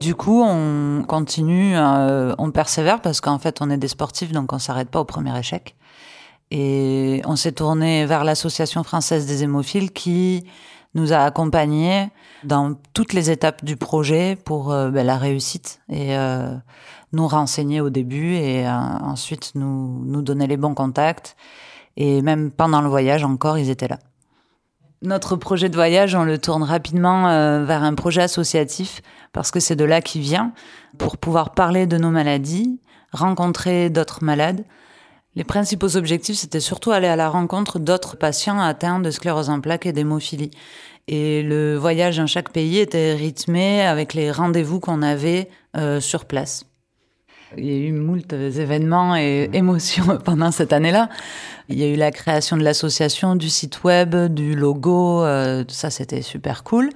Du 0.01 0.13
coup, 0.13 0.43
on 0.43 1.03
continue, 1.07 1.75
euh, 1.75 2.35
on 2.37 2.51
persévère 2.51 3.01
parce 3.01 3.21
qu'en 3.21 3.39
fait, 3.39 3.57
on 3.59 3.71
est 3.71 3.77
des 3.77 3.87
sportifs, 3.87 4.31
donc 4.31 4.53
on 4.53 4.59
s'arrête 4.59 4.89
pas 4.89 4.99
au 4.99 5.05
premier 5.05 5.37
échec. 5.39 5.75
Et 6.51 7.23
on 7.25 7.35
s'est 7.35 7.53
tourné 7.53 8.05
vers 8.05 8.23
l'Association 8.23 8.83
française 8.83 9.25
des 9.25 9.43
hémophiles 9.43 9.91
qui 9.91 10.45
nous 10.93 11.11
a 11.11 11.17
accompagnés 11.17 12.09
dans 12.43 12.75
toutes 12.93 13.13
les 13.13 13.31
étapes 13.31 13.63
du 13.63 13.77
projet 13.77 14.37
pour 14.45 14.71
euh, 14.71 14.89
ben, 14.89 15.05
la 15.05 15.17
réussite. 15.17 15.81
Et 15.89 16.15
euh, 16.17 16.55
nous 17.11 17.27
renseigner 17.27 17.81
au 17.81 17.89
début 17.89 18.35
et 18.35 18.67
euh, 18.67 18.71
ensuite 18.71 19.51
nous, 19.55 20.03
nous 20.05 20.21
donner 20.21 20.47
les 20.47 20.57
bons 20.57 20.73
contacts 20.73 21.35
Et 21.97 22.21
même 22.21 22.51
pendant 22.51 22.81
le 22.81 22.89
voyage 22.89 23.23
encore, 23.23 23.57
ils 23.57 23.69
étaient 23.69 23.87
là. 23.87 23.99
Notre 25.01 25.37
projet 25.37 25.69
de 25.69 25.75
voyage, 25.75 26.13
on 26.13 26.23
le 26.23 26.37
tourne 26.37 26.63
rapidement 26.63 27.29
euh, 27.29 27.63
vers 27.63 27.83
un 27.83 27.93
projet 27.93 28.21
associatif 28.21 29.01
parce 29.31 29.49
que 29.49 29.61
c'est 29.61 29.77
de 29.77 29.85
là 29.85 30.01
qu'il 30.01 30.21
vient 30.21 30.51
pour 30.97 31.17
pouvoir 31.17 31.53
parler 31.53 31.87
de 31.87 31.97
nos 31.97 32.09
maladies, 32.09 32.81
rencontrer 33.13 33.89
d'autres 33.89 34.23
malades. 34.23 34.65
Les 35.35 35.45
principaux 35.45 35.95
objectifs, 35.95 36.37
c'était 36.37 36.59
surtout 36.59 36.91
aller 36.91 37.07
à 37.07 37.15
la 37.15 37.29
rencontre 37.29 37.79
d'autres 37.79 38.17
patients 38.17 38.59
atteints 38.59 38.99
de 38.99 39.09
sclérose 39.09 39.49
en 39.49 39.61
plaques 39.61 39.85
et 39.85 39.93
d'hémophilie. 39.93 40.51
Et 41.07 41.43
le 41.43 41.77
voyage 41.77 42.17
dans 42.17 42.27
chaque 42.27 42.51
pays 42.51 42.79
était 42.79 43.13
rythmé 43.13 43.81
avec 43.81 44.13
les 44.13 44.31
rendez-vous 44.31 44.79
qu'on 44.79 45.01
avait 45.01 45.49
euh, 45.77 46.01
sur 46.01 46.25
place. 46.25 46.68
Il 47.57 47.65
y 47.65 47.73
a 47.73 47.87
eu 47.87 47.91
moult 47.91 48.31
événements 48.31 49.15
et 49.15 49.49
émotions 49.53 50.17
pendant 50.25 50.51
cette 50.51 50.73
année-là. 50.73 51.09
Il 51.67 51.77
y 51.77 51.83
a 51.83 51.87
eu 51.87 51.95
la 51.95 52.11
création 52.11 52.57
de 52.57 52.63
l'association, 52.63 53.35
du 53.35 53.49
site 53.49 53.83
web, 53.83 54.15
du 54.33 54.55
logo. 54.55 55.23
Euh, 55.23 55.63
tout 55.63 55.73
ça, 55.73 55.89
c'était 55.89 56.21
super 56.21 56.63
cool. 56.63 56.89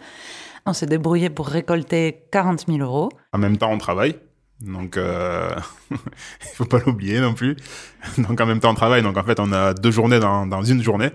On 0.65 0.73
s'est 0.73 0.85
débrouillé 0.85 1.29
pour 1.29 1.47
récolter 1.47 2.23
40 2.31 2.65
000 2.67 2.79
euros. 2.79 3.09
En 3.33 3.37
même 3.37 3.57
temps, 3.57 3.71
on 3.71 3.77
travaille. 3.77 4.15
Donc, 4.61 4.95
euh, 4.97 5.49
il 5.91 6.55
faut 6.55 6.65
pas 6.65 6.79
l'oublier 6.85 7.19
non 7.19 7.33
plus. 7.33 7.57
Donc, 8.17 8.39
en 8.39 8.45
même 8.45 8.59
temps, 8.59 8.71
on 8.71 8.75
travaille. 8.75 9.01
Donc, 9.01 9.17
en 9.17 9.23
fait, 9.23 9.39
on 9.39 9.51
a 9.51 9.73
deux 9.73 9.91
journées 9.91 10.19
dans, 10.19 10.45
dans 10.45 10.63
une 10.63 10.81
journée. 10.81 11.09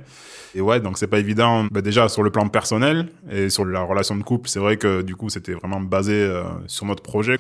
Et 0.55 0.61
ouais, 0.61 0.81
donc 0.81 0.99
c'est 0.99 1.07
pas 1.07 1.19
évident. 1.19 1.67
Bah, 1.71 1.83
déjà 1.83 2.09
sur 2.09 2.23
le 2.23 2.31
plan 2.31 2.49
personnel 2.49 3.09
et 3.31 3.51
sur 3.51 3.65
la 3.65 3.83
relation 3.83 4.17
de 4.17 4.23
couple, 4.23 4.49
c'est 4.49 4.61
vrai 4.61 4.77
que 4.77 5.03
du 5.03 5.15
coup, 5.15 5.29
c'était 5.29 5.53
vraiment 5.53 5.81
basé 5.81 6.15
euh, 6.15 6.43
sur 6.67 6.87
notre 6.87 7.03
projet. 7.03 7.39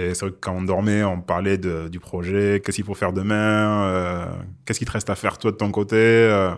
Et 0.00 0.14
c'est 0.14 0.26
vrai 0.26 0.30
que 0.30 0.38
quand 0.40 0.54
on 0.56 0.62
dormait, 0.62 1.02
on 1.04 1.20
parlait 1.20 1.58
du 1.58 2.00
projet, 2.00 2.62
qu'est-ce 2.64 2.76
qu'il 2.76 2.84
faut 2.84 2.94
faire 2.94 3.12
demain, 3.12 3.84
euh, 3.84 4.26
qu'est-ce 4.64 4.78
qui 4.78 4.84
te 4.84 4.92
reste 4.92 5.10
à 5.10 5.14
faire 5.14 5.38
toi 5.38 5.50
de 5.50 5.56
ton 5.56 5.70
côté. 5.70 5.96
Euh. 5.96 6.52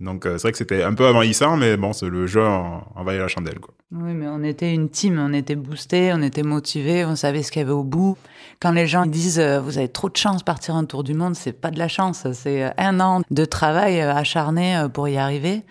donc 0.00 0.26
euh, 0.26 0.36
c'est 0.36 0.42
vrai 0.42 0.52
que 0.52 0.58
c'était 0.58 0.82
un 0.82 0.94
peu 0.94 1.06
envahissant, 1.06 1.56
mais 1.56 1.76
bon, 1.76 1.92
c'est 1.92 2.08
le 2.08 2.26
jeu 2.26 2.44
en, 2.44 2.84
envahit 2.96 3.20
la 3.20 3.28
chandelle. 3.28 3.60
Quoi. 3.60 3.74
Oui, 3.92 4.14
mais 4.14 4.26
on 4.26 4.42
était 4.42 4.74
une 4.74 4.88
team, 4.88 5.18
on 5.20 5.32
était 5.32 5.54
boosté, 5.54 6.12
on 6.12 6.22
était 6.22 6.42
motivé, 6.42 7.04
on 7.04 7.14
savait 7.14 7.42
ce 7.42 7.52
qu'il 7.52 7.60
y 7.60 7.64
avait 7.64 7.72
au 7.72 7.84
bout. 7.84 8.16
Quand 8.60 8.72
les 8.72 8.86
gens 8.86 9.06
disent 9.06 9.40
vous 9.40 9.78
avez 9.78 9.88
trop 9.88 10.08
de 10.08 10.16
chance 10.16 10.38
de 10.38 10.44
partir 10.44 10.74
un 10.74 10.84
tour 10.84 11.04
du 11.04 11.14
monde, 11.14 11.36
c'est 11.36 11.52
pas 11.52 11.70
de 11.70 11.78
la 11.78 11.88
chance, 11.88 12.26
c'est 12.32 12.72
un 12.78 12.98
an 13.00 13.22
de 13.30 13.44
travail 13.44 14.00
acharné 14.00 14.86
pour 14.92 15.08
y 15.08 15.18
arriver. 15.18 15.62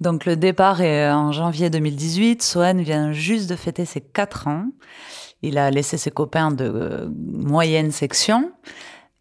Donc 0.00 0.24
le 0.24 0.36
départ 0.36 0.80
est 0.80 1.10
en 1.10 1.32
janvier 1.32 1.68
2018. 1.68 2.42
Sohan 2.42 2.76
vient 2.76 3.12
juste 3.12 3.50
de 3.50 3.56
fêter 3.56 3.84
ses 3.84 4.00
quatre 4.00 4.48
ans. 4.48 4.68
Il 5.42 5.56
a 5.56 5.70
laissé 5.70 5.96
ses 5.96 6.10
copains 6.10 6.50
de 6.50 6.64
euh, 6.64 7.08
moyenne 7.16 7.90
section. 7.90 8.52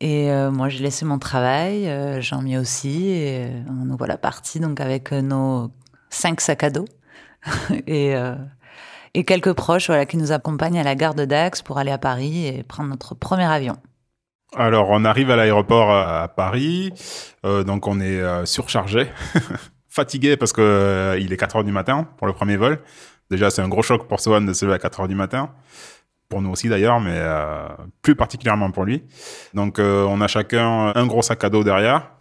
Et 0.02 0.32
euh, 0.32 0.52
moi, 0.52 0.70
j'ai 0.70 0.84
laissé 0.84 1.06
mon 1.06 1.20
travail, 1.20 1.90
euh, 1.90 2.22
j'en 2.22 2.42
mis 2.42 2.58
aussi. 2.58 3.10
Et 3.10 3.50
nous 3.70 3.98
voilà 3.98 4.18
partis 4.18 4.60
donc 4.60 4.80
avec 4.80 5.12
nos 5.12 5.72
cinq 6.10 6.42
sacs 6.42 6.64
à 6.64 6.70
dos 6.70 6.86
et, 7.88 8.14
et 9.14 9.24
quelques 9.24 9.54
proches 9.54 9.88
voilà, 9.88 10.06
qui 10.06 10.18
nous 10.18 10.32
accompagnent 10.32 10.80
à 10.80 10.84
la 10.84 10.96
gare 10.96 11.16
de 11.16 11.26
Dax 11.26 11.62
pour 11.62 11.78
aller 11.78 11.92
à 11.92 11.98
Paris 11.98 12.48
et 12.48 12.64
prendre 12.64 12.90
notre 12.90 13.16
premier 13.16 13.46
avion. 13.46 13.78
Alors, 14.56 14.90
on 14.90 15.06
arrive 15.06 15.30
à 15.30 15.36
l'aéroport 15.36 15.92
à 15.92 16.28
Paris, 16.28 16.92
donc 17.44 17.86
on 17.88 18.00
est 18.00 18.46
surchargé, 18.48 19.08
fatigué 19.90 20.38
parce 20.38 20.54
que 20.54 21.18
il 21.22 21.32
est 21.32 21.38
4 21.38 21.58
heures 21.58 21.64
du 21.64 21.72
matin 21.72 22.08
pour 22.18 22.26
le 22.26 22.34
premier 22.34 22.58
vol. 22.58 22.80
Déjà, 23.30 23.52
c'est 23.52 23.62
un 23.62 23.70
gros 23.70 23.84
choc 23.84 24.08
pour 24.08 24.20
Swan 24.20 24.46
de 24.46 24.54
se 24.54 24.66
lever 24.66 24.76
à 24.76 24.80
4 24.80 25.02
heures 25.02 25.08
du 25.08 25.16
matin 25.16 25.52
pour 26.30 26.42
nous 26.44 26.52
aussi 26.52 26.70
d'ailleurs, 26.70 27.02
mais 27.02 27.16
euh, 27.16 27.68
plus 28.02 28.16
particulièrement 28.16 28.72
pour 28.72 28.86
lui. 28.86 29.04
Donc 29.54 29.80
euh, 29.80 30.06
on 30.06 30.22
a 30.22 30.28
chacun 30.28 30.94
un 30.96 31.08
gros 31.08 31.24
sac 31.24 31.44
à 31.44 31.50
dos 31.50 31.64
derrière, 31.64 32.12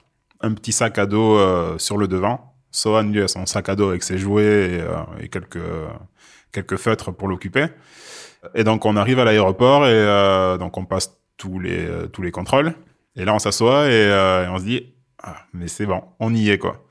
un 0.41 0.55
petit 0.55 0.73
sac 0.73 0.99
à 0.99 1.07
dos 1.07 1.37
euh, 1.37 1.77
sur 1.79 1.99
le 1.99 2.09
devant. 2.09 2.55
Sohan 2.71 3.03
lui 3.03 3.23
a 3.23 3.29
son 3.29 3.47
sac 3.47 3.69
à 3.69 3.77
dos 3.77 3.91
avec 3.91 4.03
ses 4.03 4.19
jouets 4.19 4.83
et, 5.21 5.29
quelques 5.29 5.61
quelques 6.53 6.77
feutres 6.77 7.13
pour 7.13 7.29
l'occuper. 7.29 7.67
Et 8.55 8.65
donc 8.65 8.87
on 8.87 8.97
arrive 8.97 9.19
à 9.19 9.25
l'aéroport 9.25 9.87
et 9.87 10.59
donc 10.59 10.77
on 10.77 10.85
passe 10.85 11.19
tous 11.37 11.59
les 11.59 11.87
tous 12.13 12.23
les 12.23 12.31
contrôles. 12.31 12.75
Et 13.17 13.25
là 13.25 13.35
on 13.35 13.39
s'assoit 13.39 13.91
et, 13.91 14.47
on 14.51 14.59
se 14.59 14.65
dit 14.65 14.95
ah, 15.23 15.37
mais 15.53 15.69
c'est 15.69 15.87
bon, 15.87 16.03
on 16.21 16.35
y 16.35 16.51
est 16.51 16.59
quoi. 16.59 16.85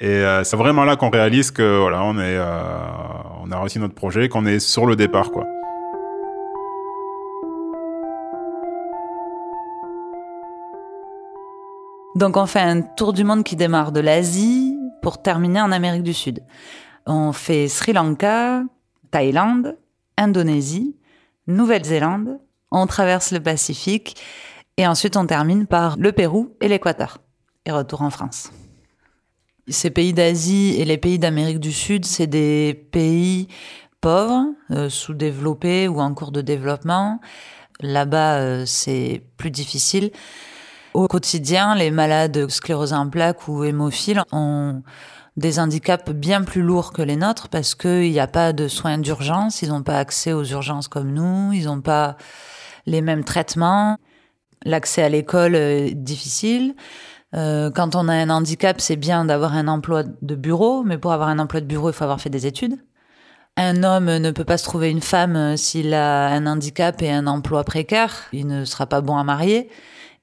Et 0.00 0.24
c'est 0.42 0.56
vraiment 0.56 0.84
là 0.84 0.96
qu'on 0.96 1.10
réalise 1.10 1.52
que 1.52 1.78
voilà, 1.80 2.02
on 2.02 2.18
est, 2.18 2.38
on 3.40 3.50
a 3.52 3.60
réussi 3.60 3.78
notre 3.78 3.94
projet, 3.94 4.28
qu'on 4.28 4.44
est 4.44 4.58
sur 4.58 4.86
le 4.86 4.96
départ, 4.96 5.30
quoi. 5.30 5.46
Donc 12.14 12.36
on 12.36 12.46
fait 12.46 12.60
un 12.60 12.80
tour 12.80 13.12
du 13.12 13.24
monde 13.24 13.42
qui 13.42 13.56
démarre 13.56 13.90
de 13.90 13.98
l'Asie 13.98 14.78
pour 15.02 15.20
terminer 15.20 15.60
en 15.60 15.72
Amérique 15.72 16.04
du 16.04 16.14
Sud. 16.14 16.44
On 17.06 17.32
fait 17.32 17.66
Sri 17.66 17.92
Lanka, 17.92 18.62
Thaïlande, 19.10 19.76
Indonésie, 20.16 20.96
Nouvelle-Zélande, 21.48 22.38
on 22.70 22.86
traverse 22.86 23.32
le 23.32 23.40
Pacifique 23.40 24.16
et 24.76 24.86
ensuite 24.86 25.16
on 25.16 25.26
termine 25.26 25.66
par 25.66 25.96
le 25.98 26.12
Pérou 26.12 26.54
et 26.60 26.68
l'Équateur 26.68 27.18
et 27.66 27.72
retour 27.72 28.02
en 28.02 28.10
France. 28.10 28.50
Ces 29.66 29.90
pays 29.90 30.12
d'Asie 30.12 30.76
et 30.78 30.84
les 30.84 30.98
pays 30.98 31.18
d'Amérique 31.18 31.60
du 31.60 31.72
Sud, 31.72 32.04
c'est 32.04 32.26
des 32.26 32.74
pays 32.92 33.48
pauvres, 34.00 34.46
euh, 34.70 34.88
sous-développés 34.88 35.88
ou 35.88 36.00
en 36.00 36.14
cours 36.14 36.30
de 36.32 36.42
développement. 36.42 37.20
Là-bas, 37.80 38.36
euh, 38.36 38.64
c'est 38.66 39.22
plus 39.36 39.50
difficile. 39.50 40.10
Au 40.94 41.08
quotidien, 41.08 41.74
les 41.74 41.90
malades 41.90 42.48
sclérosés 42.48 42.94
en 42.94 43.10
plaques 43.10 43.48
ou 43.48 43.64
hémophiles 43.64 44.22
ont 44.30 44.84
des 45.36 45.58
handicaps 45.58 46.12
bien 46.12 46.42
plus 46.42 46.62
lourds 46.62 46.92
que 46.92 47.02
les 47.02 47.16
nôtres 47.16 47.48
parce 47.48 47.74
qu'il 47.74 48.12
n'y 48.12 48.20
a 48.20 48.28
pas 48.28 48.52
de 48.52 48.68
soins 48.68 48.98
d'urgence, 48.98 49.60
ils 49.62 49.70
n'ont 49.70 49.82
pas 49.82 49.98
accès 49.98 50.32
aux 50.32 50.44
urgences 50.44 50.86
comme 50.86 51.12
nous, 51.12 51.52
ils 51.52 51.64
n'ont 51.64 51.80
pas 51.80 52.16
les 52.86 53.00
mêmes 53.00 53.24
traitements. 53.24 53.98
L'accès 54.64 55.02
à 55.02 55.08
l'école 55.08 55.56
est 55.56 55.94
difficile. 55.96 56.76
Euh, 57.34 57.72
quand 57.72 57.96
on 57.96 58.06
a 58.06 58.14
un 58.14 58.30
handicap, 58.30 58.80
c'est 58.80 58.94
bien 58.94 59.24
d'avoir 59.24 59.54
un 59.54 59.66
emploi 59.66 60.04
de 60.04 60.34
bureau, 60.36 60.84
mais 60.84 60.96
pour 60.96 61.12
avoir 61.12 61.28
un 61.28 61.40
emploi 61.40 61.60
de 61.60 61.66
bureau, 61.66 61.90
il 61.90 61.92
faut 61.92 62.04
avoir 62.04 62.20
fait 62.20 62.30
des 62.30 62.46
études. 62.46 62.78
Un 63.56 63.82
homme 63.82 64.18
ne 64.18 64.30
peut 64.30 64.44
pas 64.44 64.58
se 64.58 64.64
trouver 64.64 64.90
une 64.90 65.02
femme 65.02 65.56
s'il 65.56 65.92
a 65.92 66.28
un 66.28 66.46
handicap 66.46 67.02
et 67.02 67.10
un 67.10 67.26
emploi 67.26 67.64
précaire. 67.64 68.12
Il 68.32 68.46
ne 68.46 68.64
sera 68.64 68.86
pas 68.86 69.00
bon 69.00 69.16
à 69.16 69.24
marier. 69.24 69.68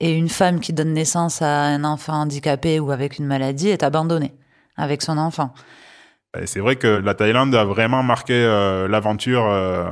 Et 0.03 0.13
une 0.13 0.29
femme 0.29 0.59
qui 0.59 0.73
donne 0.73 0.93
naissance 0.93 1.43
à 1.43 1.61
un 1.61 1.83
enfant 1.83 2.13
handicapé 2.13 2.79
ou 2.79 2.89
avec 2.89 3.19
une 3.19 3.27
maladie 3.27 3.69
est 3.69 3.83
abandonnée 3.83 4.33
avec 4.75 5.03
son 5.03 5.19
enfant. 5.19 5.53
C'est 6.45 6.59
vrai 6.59 6.75
que 6.75 6.87
la 6.87 7.13
Thaïlande 7.13 7.53
a 7.53 7.65
vraiment 7.65 8.01
marqué 8.01 8.33
euh, 8.33 8.87
l'aventure 8.87 9.45
euh, 9.45 9.91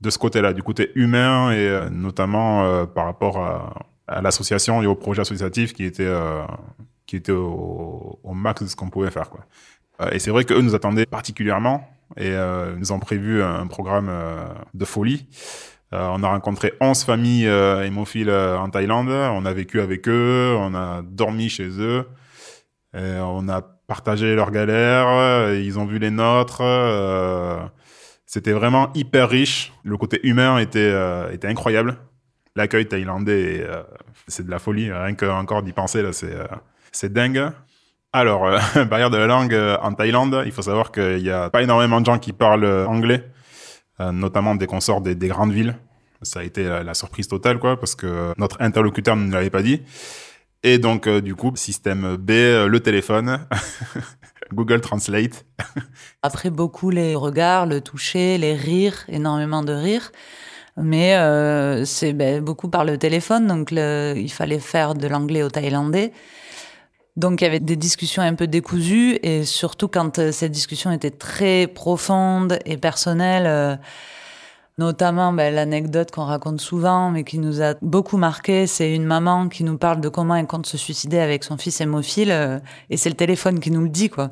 de 0.00 0.10
ce 0.10 0.18
côté-là, 0.18 0.52
du 0.52 0.64
côté 0.64 0.90
humain 0.96 1.52
et 1.52 1.68
euh, 1.68 1.88
notamment 1.88 2.84
par 2.88 3.04
rapport 3.04 3.38
à, 4.08 4.20
l'association 4.20 4.82
et 4.82 4.86
au 4.86 4.96
projet 4.96 5.20
associatif 5.20 5.72
qui 5.72 5.84
était 5.84 6.12
qui 7.06 7.14
était 7.14 7.32
au, 7.32 8.18
max 8.34 8.62
de 8.62 8.66
ce 8.66 8.74
qu'on 8.74 8.90
pouvait 8.90 9.12
faire. 9.12 9.30
Et 10.10 10.18
c'est 10.18 10.32
vrai 10.32 10.44
qu'eux 10.44 10.60
nous 10.60 10.74
attendaient 10.74 11.06
particulièrement 11.06 11.88
et 12.16 12.34
nous 12.76 12.90
ont 12.90 12.98
prévu 12.98 13.42
un 13.42 13.66
programme 13.68 14.10
de 14.74 14.84
folie. 14.84 15.28
Euh, 15.92 16.08
on 16.10 16.22
a 16.22 16.28
rencontré 16.28 16.72
11 16.80 17.04
familles 17.04 17.46
euh, 17.46 17.84
hémophiles 17.84 18.30
euh, 18.30 18.56
en 18.56 18.70
Thaïlande. 18.70 19.10
On 19.10 19.44
a 19.44 19.52
vécu 19.52 19.80
avec 19.80 20.08
eux, 20.08 20.56
on 20.58 20.74
a 20.74 21.02
dormi 21.02 21.50
chez 21.50 21.68
eux, 21.80 22.06
on 22.94 23.48
a 23.48 23.60
partagé 23.86 24.34
leurs 24.34 24.50
galères, 24.50 25.52
ils 25.54 25.78
ont 25.78 25.84
vu 25.84 25.98
les 25.98 26.10
nôtres. 26.10 26.62
C'était 28.26 28.52
vraiment 28.52 28.90
hyper 28.94 29.28
riche. 29.28 29.72
Le 29.84 29.96
côté 29.98 30.20
humain 30.22 30.58
était, 30.58 30.94
était 31.32 31.48
incroyable. 31.48 31.96
L'accueil 32.56 32.86
thaïlandais, 32.86 33.66
c'est 34.28 34.46
de 34.46 34.50
la 34.50 34.58
folie. 34.58 34.90
Rien 34.90 35.14
que 35.14 35.26
encore 35.26 35.62
d'y 35.62 35.72
penser, 35.72 36.02
c'est 36.92 37.12
dingue. 37.12 37.50
Alors, 38.14 38.46
barrière 38.90 39.10
de 39.10 39.16
la 39.16 39.26
langue 39.26 39.58
en 39.82 39.92
Thaïlande, 39.92 40.42
il 40.46 40.52
faut 40.52 40.62
savoir 40.62 40.92
qu'il 40.92 41.22
n'y 41.22 41.30
a 41.30 41.50
pas 41.50 41.62
énormément 41.62 42.00
de 42.00 42.06
gens 42.06 42.18
qui 42.18 42.32
parlent 42.32 42.86
anglais. 42.86 43.24
Euh, 44.02 44.12
notamment 44.12 44.54
dès 44.54 44.66
qu'on 44.66 44.80
sort 44.80 45.00
des, 45.00 45.14
grandes 45.28 45.52
villes. 45.52 45.76
Ça 46.22 46.40
a 46.40 46.42
été 46.42 46.64
la, 46.64 46.94
surprise 46.94 47.28
totale, 47.28 47.58
quoi, 47.58 47.78
parce 47.78 47.94
que 47.94 48.32
notre 48.38 48.60
interlocuteur 48.60 49.16
ne 49.16 49.24
nous 49.24 49.32
l'avait 49.32 49.50
pas 49.50 49.62
dit. 49.62 49.82
Et 50.62 50.78
donc, 50.78 51.06
euh, 51.06 51.20
du 51.20 51.34
coup, 51.34 51.52
système 51.56 52.16
B, 52.16 52.30
euh, 52.30 52.68
le 52.68 52.80
téléphone, 52.80 53.40
Google 54.52 54.80
Translate. 54.80 55.44
Après, 56.22 56.50
beaucoup 56.50 56.90
les 56.90 57.14
regards, 57.14 57.66
le 57.66 57.80
toucher, 57.80 58.38
les 58.38 58.54
rires, 58.54 59.04
énormément 59.08 59.62
de 59.62 59.72
rires. 59.72 60.12
Mais 60.78 61.14
c'est 61.84 62.14
ben, 62.14 62.42
beaucoup 62.42 62.70
par 62.70 62.86
le 62.86 62.96
téléphone, 62.96 63.46
donc 63.46 63.72
il 63.72 64.32
fallait 64.32 64.58
faire 64.58 64.94
de 64.94 65.06
l'anglais 65.06 65.42
au 65.42 65.50
thaïlandais. 65.50 66.12
Donc 67.16 67.40
il 67.40 67.44
y 67.44 67.46
avait 67.46 67.60
des 67.60 67.76
discussions 67.76 68.22
un 68.22 68.34
peu 68.34 68.46
décousues 68.46 69.18
et 69.22 69.44
surtout 69.44 69.88
quand 69.88 70.18
euh, 70.18 70.32
cette 70.32 70.52
discussion 70.52 70.90
était 70.90 71.10
très 71.10 71.66
profonde 71.66 72.58
et 72.64 72.78
personnelle, 72.78 73.46
euh, 73.46 73.76
Notamment, 74.78 75.34
ben, 75.34 75.54
l'anecdote 75.54 76.10
qu'on 76.12 76.24
raconte 76.24 76.58
souvent, 76.58 77.10
mais 77.10 77.24
qui 77.24 77.38
nous 77.38 77.60
a 77.60 77.74
beaucoup 77.82 78.16
marqué, 78.16 78.66
c'est 78.66 78.94
une 78.94 79.04
maman 79.04 79.50
qui 79.50 79.64
nous 79.64 79.76
parle 79.76 80.00
de 80.00 80.08
comment 80.08 80.34
elle 80.34 80.46
compte 80.46 80.64
se 80.64 80.78
suicider 80.78 81.18
avec 81.18 81.44
son 81.44 81.58
fils 81.58 81.82
hémophile, 81.82 82.30
euh, 82.32 82.58
et 82.88 82.96
c'est 82.96 83.10
le 83.10 83.14
téléphone 83.14 83.60
qui 83.60 83.70
nous 83.70 83.82
le 83.82 83.90
dit, 83.90 84.08
quoi. 84.08 84.30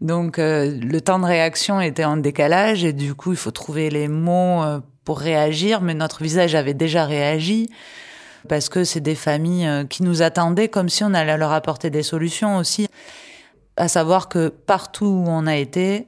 Donc, 0.00 0.38
euh, 0.38 0.78
le 0.80 1.00
temps 1.00 1.18
de 1.18 1.24
réaction 1.24 1.80
était 1.80 2.04
en 2.04 2.16
décalage, 2.16 2.84
et 2.84 2.92
du 2.92 3.14
coup, 3.16 3.32
il 3.32 3.36
faut 3.36 3.50
trouver 3.50 3.90
les 3.90 4.06
mots 4.06 4.62
pour 5.04 5.18
réagir, 5.18 5.80
mais 5.80 5.94
notre 5.94 6.22
visage 6.22 6.54
avait 6.54 6.74
déjà 6.74 7.04
réagi, 7.04 7.68
parce 8.48 8.68
que 8.68 8.84
c'est 8.84 9.00
des 9.00 9.14
familles 9.14 9.86
qui 9.88 10.02
nous 10.02 10.22
attendaient 10.22 10.68
comme 10.68 10.88
si 10.88 11.04
on 11.04 11.14
allait 11.14 11.36
leur 11.36 11.52
apporter 11.52 11.90
des 11.90 12.02
solutions 12.02 12.56
aussi. 12.56 12.88
À 13.76 13.88
savoir 13.88 14.28
que 14.28 14.48
partout 14.48 15.06
où 15.06 15.24
on 15.28 15.46
a 15.46 15.56
été, 15.56 16.06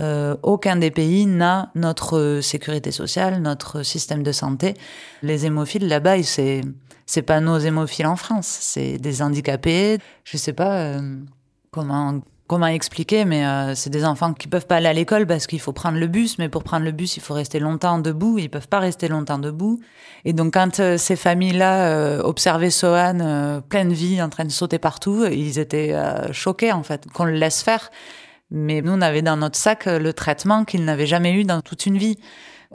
euh, 0.00 0.36
aucun 0.42 0.76
des 0.76 0.90
pays 0.90 1.26
n'a 1.26 1.70
notre 1.74 2.40
sécurité 2.42 2.90
sociale, 2.90 3.40
notre 3.40 3.82
système 3.82 4.22
de 4.22 4.32
santé. 4.32 4.74
Les 5.22 5.46
hémophiles 5.46 5.86
là-bas, 5.86 6.22
c'est 6.22 6.62
c'est 7.04 7.22
pas 7.22 7.40
nos 7.40 7.58
hémophiles 7.58 8.06
en 8.06 8.16
France, 8.16 8.46
c'est 8.46 8.96
des 8.96 9.22
handicapés. 9.22 9.98
Je 10.24 10.36
sais 10.36 10.52
pas 10.52 10.78
euh, 10.78 11.18
comment 11.70 12.20
comment 12.52 12.66
expliquer, 12.66 13.24
mais 13.24 13.44
euh, 13.44 13.74
c'est 13.74 13.90
des 13.90 14.04
enfants 14.04 14.34
qui 14.34 14.48
peuvent 14.48 14.66
pas 14.66 14.76
aller 14.76 14.88
à 14.88 14.92
l'école 14.92 15.26
parce 15.26 15.46
qu'il 15.46 15.60
faut 15.60 15.72
prendre 15.72 15.98
le 15.98 16.06
bus, 16.06 16.38
mais 16.38 16.48
pour 16.48 16.64
prendre 16.64 16.84
le 16.84 16.92
bus, 16.92 17.16
il 17.16 17.22
faut 17.22 17.34
rester 17.34 17.58
longtemps 17.58 17.98
debout. 17.98 18.38
Ils 18.38 18.48
peuvent 18.48 18.68
pas 18.68 18.78
rester 18.78 19.08
longtemps 19.08 19.38
debout. 19.38 19.80
Et 20.24 20.32
donc, 20.32 20.54
quand 20.54 20.96
ces 20.96 21.16
familles-là 21.16 22.20
observaient 22.24 22.70
Sohan 22.70 23.62
pleine 23.68 23.92
vie, 23.92 24.22
en 24.22 24.28
train 24.28 24.44
de 24.44 24.50
sauter 24.50 24.78
partout, 24.78 25.24
ils 25.26 25.58
étaient 25.58 25.94
choqués 26.32 26.72
en 26.72 26.82
fait 26.82 27.06
qu'on 27.12 27.24
le 27.24 27.32
laisse 27.32 27.62
faire. 27.62 27.90
Mais 28.54 28.82
nous, 28.82 28.92
on 28.92 29.00
avait 29.00 29.22
dans 29.22 29.38
notre 29.38 29.56
sac 29.58 29.86
euh, 29.86 29.98
le 29.98 30.12
traitement 30.12 30.64
qu'il 30.64 30.84
n'avait 30.84 31.06
jamais 31.06 31.32
eu 31.32 31.42
dans 31.42 31.62
toute 31.62 31.86
une 31.86 31.96
vie. 31.96 32.18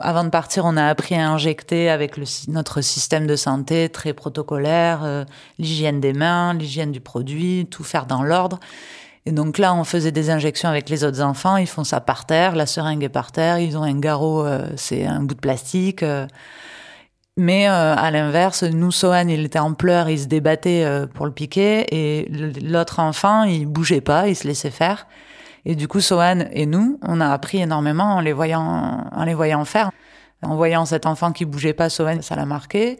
Avant 0.00 0.24
de 0.24 0.28
partir, 0.28 0.64
on 0.64 0.76
a 0.76 0.84
appris 0.84 1.14
à 1.14 1.30
injecter 1.30 1.88
avec 1.88 2.16
notre 2.48 2.80
système 2.80 3.28
de 3.28 3.36
santé 3.36 3.88
très 3.88 4.12
protocolaire, 4.12 5.04
euh, 5.04 5.24
l'hygiène 5.58 6.00
des 6.00 6.12
mains, 6.12 6.52
l'hygiène 6.54 6.90
du 6.90 7.00
produit, 7.00 7.68
tout 7.70 7.84
faire 7.84 8.06
dans 8.06 8.24
l'ordre. 8.24 8.58
Et 9.26 9.32
donc 9.32 9.58
là, 9.58 9.74
on 9.74 9.84
faisait 9.84 10.12
des 10.12 10.30
injections 10.30 10.68
avec 10.68 10.88
les 10.88 11.04
autres 11.04 11.20
enfants. 11.20 11.56
Ils 11.56 11.66
font 11.66 11.84
ça 11.84 12.00
par 12.00 12.24
terre, 12.26 12.56
la 12.56 12.66
seringue 12.66 13.02
est 13.04 13.08
par 13.08 13.32
terre. 13.32 13.58
Ils 13.58 13.76
ont 13.76 13.82
un 13.82 13.98
garrot, 13.98 14.44
euh, 14.44 14.68
c'est 14.76 15.04
un 15.04 15.20
bout 15.20 15.34
de 15.34 15.40
plastique. 15.40 16.04
mais 17.36 17.66
à 17.66 18.10
l'inverse, 18.10 18.62
nous, 18.64 18.90
Sohan, 18.90 19.28
il 19.28 19.44
était 19.44 19.58
en 19.58 19.74
pleurs, 19.74 20.08
il 20.08 20.18
se 20.18 20.26
débattait 20.26 20.84
pour 21.14 21.26
le 21.26 21.32
piquer. 21.32 21.86
Et 21.94 22.28
l'autre 22.62 23.00
enfant, 23.00 23.44
il 23.44 23.66
bougeait 23.66 24.00
pas, 24.00 24.28
il 24.28 24.34
se 24.34 24.46
laissait 24.46 24.70
faire. 24.70 25.06
Et 25.64 25.74
du 25.74 25.86
coup, 25.86 26.00
Sohan 26.00 26.46
et 26.50 26.66
nous, 26.66 26.98
on 27.02 27.20
a 27.20 27.28
appris 27.28 27.60
énormément 27.60 28.16
en 28.16 28.20
les 28.20 28.32
voyant, 28.32 29.06
en 29.12 29.24
les 29.24 29.34
voyant 29.34 29.64
faire. 29.64 29.90
En 30.42 30.56
voyant 30.56 30.86
cet 30.86 31.04
enfant 31.04 31.32
qui 31.32 31.44
bougeait 31.44 31.74
pas, 31.74 31.88
Sohan, 31.90 32.22
ça 32.22 32.36
l'a 32.36 32.46
marqué. 32.46 32.98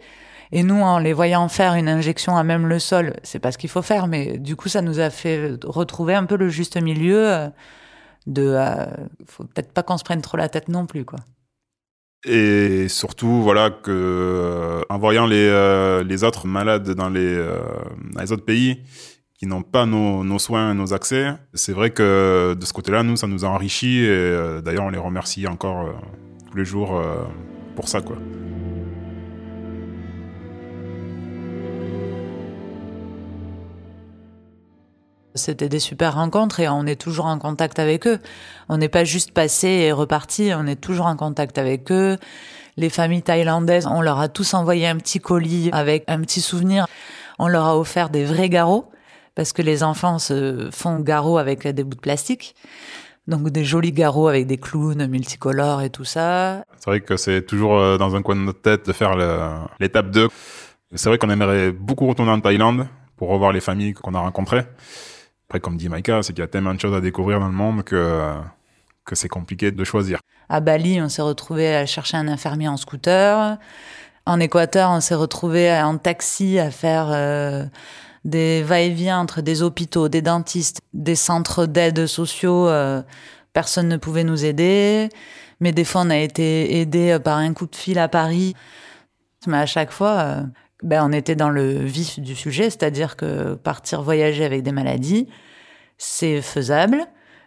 Et 0.53 0.63
nous, 0.63 0.81
en 0.81 0.99
les 0.99 1.13
voyant 1.13 1.49
faire 1.49 1.75
une 1.75 1.89
injection 1.89 2.37
à 2.37 2.45
même 2.45 2.67
le 2.67 2.79
sol, 2.79 3.15
c'est 3.23 3.39
pas 3.39 3.53
ce 3.53 3.59
qu'il 3.59 3.71
faut 3.71 3.83
faire, 3.83 4.07
mais 4.07 4.39
du 4.39 4.57
coup, 4.57 4.69
ça 4.69 4.83
nous 4.83 5.01
a 5.01 5.11
fait 5.11 5.53
retrouver 5.65 6.15
un 6.15 6.25
peu 6.25 6.37
le 6.37 6.49
juste 6.49 6.81
milieu 6.81 7.29
euh, 7.29 7.49
de, 8.27 8.47
euh, 8.47 8.87
faut 9.27 9.45
peut-être 9.45 9.73
pas 9.73 9.83
qu'on 9.83 9.99
se 9.99 10.05
prenne 10.05 10.23
trop 10.23 10.37
la 10.37 10.49
tête 10.49 10.69
non 10.69 10.87
plus, 10.87 11.05
quoi. 11.05 11.19
Et 12.25 12.89
surtout, 12.89 13.43
voilà, 13.43 13.71
que 13.71 13.91
euh, 13.91 14.83
en 14.89 14.99
voyant 14.99 15.27
les, 15.27 16.03
les 16.05 16.25
autres 16.25 16.47
malades 16.47 16.91
dans 16.91 17.11
les, 17.11 17.37
dans 18.13 18.21
les 18.21 18.33
autres 18.33 18.45
pays, 18.45 18.83
qui 19.39 19.47
n'ont 19.47 19.63
pas 19.63 19.87
nos, 19.87 20.25
nos, 20.25 20.39
soins, 20.41 20.75
nos 20.75 20.93
accès. 20.93 21.33
C'est 21.55 21.73
vrai 21.73 21.91
que 21.91 22.57
de 22.59 22.67
ce 22.67 22.73
côté-là, 22.73 23.05
nous, 23.05 23.17
ça 23.17 23.29
nous 23.29 23.45
a 23.45 23.49
enrichi 23.49 24.01
et 24.01 24.09
euh, 24.09 24.61
d'ailleurs, 24.61 24.85
on 24.85 24.91
les 24.91 24.99
remercie 24.99 25.47
encore 25.47 25.87
euh, 25.87 25.93
tous 26.51 26.57
les 26.57 26.65
jours 26.65 26.99
euh, 26.99 27.23
pour 27.77 27.87
ça, 27.87 28.01
quoi. 28.01 28.17
C'était 35.35 35.69
des 35.69 35.79
super 35.79 36.15
rencontres 36.15 36.61
et 36.61 36.69
on 36.69 36.85
est 36.87 37.01
toujours 37.01 37.27
en 37.27 37.39
contact 37.39 37.79
avec 37.79 38.07
eux. 38.07 38.19
On 38.69 38.79
n'est 38.79 38.89
pas 38.89 39.05
juste 39.05 39.33
passé 39.33 39.69
et 39.69 39.93
reparti, 39.93 40.53
on 40.55 40.67
est 40.67 40.81
toujours 40.81 41.07
en 41.07 41.17
contact 41.17 41.59
avec 41.59 41.93
eux. 41.93 42.17
Les 42.77 42.91
familles 42.91 43.23
thaïlandaises, 43.23 43.87
on 43.87 44.01
leur 44.01 44.19
a 44.19 44.29
tous 44.29 44.55
envoyé 44.55 44.87
un 44.87 44.97
petit 44.97 45.21
colis 45.21 45.71
avec 45.73 46.05
un 46.07 46.21
petit 46.21 46.41
souvenir. 46.41 46.87
On 47.39 47.49
leur 47.49 47.65
a 47.65 47.79
offert 47.79 48.11
des 48.11 48.25
vrais 48.25 48.49
garrots 48.49 48.91
parce 49.35 49.53
que 49.53 49.63
les 49.63 49.83
enfants 49.83 50.19
se 50.19 50.69
font 50.73 50.99
garrots 51.01 51.39
avec 51.39 51.67
des 51.67 51.85
bouts 51.85 51.97
de 51.97 52.01
plastique. 52.01 52.55
Donc 53.29 53.51
des 53.51 53.65
jolis 53.65 53.93
garrots 53.93 54.29
avec 54.29 54.47
des 54.47 54.57
clowns 54.57 55.07
multicolores 55.07 55.83
et 55.83 55.91
tout 55.91 56.05
ça. 56.05 56.65
C'est 56.79 56.91
vrai 56.91 57.01
que 57.01 57.17
c'est 57.17 57.43
toujours 57.43 57.79
euh, 57.79 57.99
dans 57.99 58.17
un 58.17 58.23
coin 58.23 58.35
de 58.35 58.41
notre 58.41 58.63
tête 58.63 58.87
de 58.87 58.93
faire 58.93 59.15
l'étape 59.79 60.11
2. 60.11 60.29
C'est 60.95 61.11
vrai 61.11 61.19
qu'on 61.19 61.29
aimerait 61.29 61.71
beaucoup 61.71 62.07
retourner 62.07 62.33
en 62.33 62.41
Thaïlande 62.41 62.89
pour 63.17 63.29
revoir 63.29 63.53
les 63.53 63.61
familles 63.61 63.93
qu'on 63.93 64.15
a 64.15 64.21
rencontrées. 64.21 64.63
Après, 65.49 65.61
comme 65.61 65.77
dit 65.77 65.89
Maïka, 65.89 66.23
c'est 66.23 66.33
qu'il 66.33 66.43
y 66.43 66.45
a 66.45 66.49
tellement 66.49 66.75
de 66.75 66.81
choses 66.81 66.95
à 66.95 67.01
découvrir 67.01 67.41
dans 67.41 67.47
le 67.47 67.55
monde 67.55 67.83
que, 67.83 68.35
que 69.05 69.15
c'est 69.15 69.29
compliqué 69.29 69.71
de 69.71 69.85
choisir. 69.85 70.21
À 70.49 70.61
Bali, 70.61 71.01
on 71.01 71.09
s'est 71.09 71.23
retrouvé 71.23 71.75
à 71.75 71.87
chercher 71.87 72.17
un 72.17 72.29
infirmier 72.29 72.69
en 72.69 72.77
scooter. 72.77 73.57
En 74.27 74.41
Équateur, 74.41 74.91
on 74.91 75.01
s'est 75.01 75.15
retrouvé 75.15 75.73
en 75.73 75.99
taxi 75.99 76.59
à 76.59 76.71
faire... 76.71 77.09
Euh, 77.11 77.65
des 78.25 78.63
va-et-vient 78.63 79.19
entre 79.19 79.41
des 79.41 79.63
hôpitaux, 79.63 80.09
des 80.09 80.23
dentistes, 80.23 80.81
des 80.93 81.15
centres 81.15 81.67
d'aide 81.67 82.07
sociaux. 82.07 82.69
Euh, 82.69 83.03
personne 83.53 83.89
ne 83.89 83.97
pouvait 83.97 84.25
nous 84.25 84.45
aider. 84.45 85.09
Mais 85.61 85.73
des 85.73 85.85
fois, 85.85 86.03
on 86.03 86.11
a 86.11 86.19
été 86.19 86.81
aidé 86.81 87.19
par 87.23 87.39
un 87.39 87.53
coup 87.55 87.67
de 87.67 87.77
fil 87.77 87.99
à 87.99 88.09
Paris. 88.09 88.55
Mais 89.47 89.57
à 89.57 89.67
chaque 89.67 89.91
fois, 89.93 90.19
euh, 90.19 90.43
ben, 90.83 91.05
on 91.05 91.13
était 91.13 91.35
dans 91.35 91.51
le 91.51 91.73
vif 91.73 92.21
du 92.21 92.35
sujet, 92.35 92.65
c'est-à-dire 92.65 93.17
que 93.17 93.55
partir 93.55 94.03
voyager 94.03 94.45
avec 94.45 94.63
des 94.63 94.73
maladies, 94.73 95.29
c'est 95.97 96.41
faisable, 96.41 97.05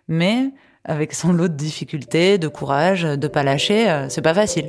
mais 0.08 0.52
avec 0.84 1.14
son 1.14 1.32
lot 1.32 1.48
de 1.48 1.54
difficultés, 1.54 2.38
de 2.38 2.48
courage, 2.48 3.04
de 3.04 3.28
pas 3.28 3.44
lâcher, 3.44 3.90
euh, 3.90 4.10
c'est 4.10 4.22
pas 4.22 4.34
facile. 4.34 4.68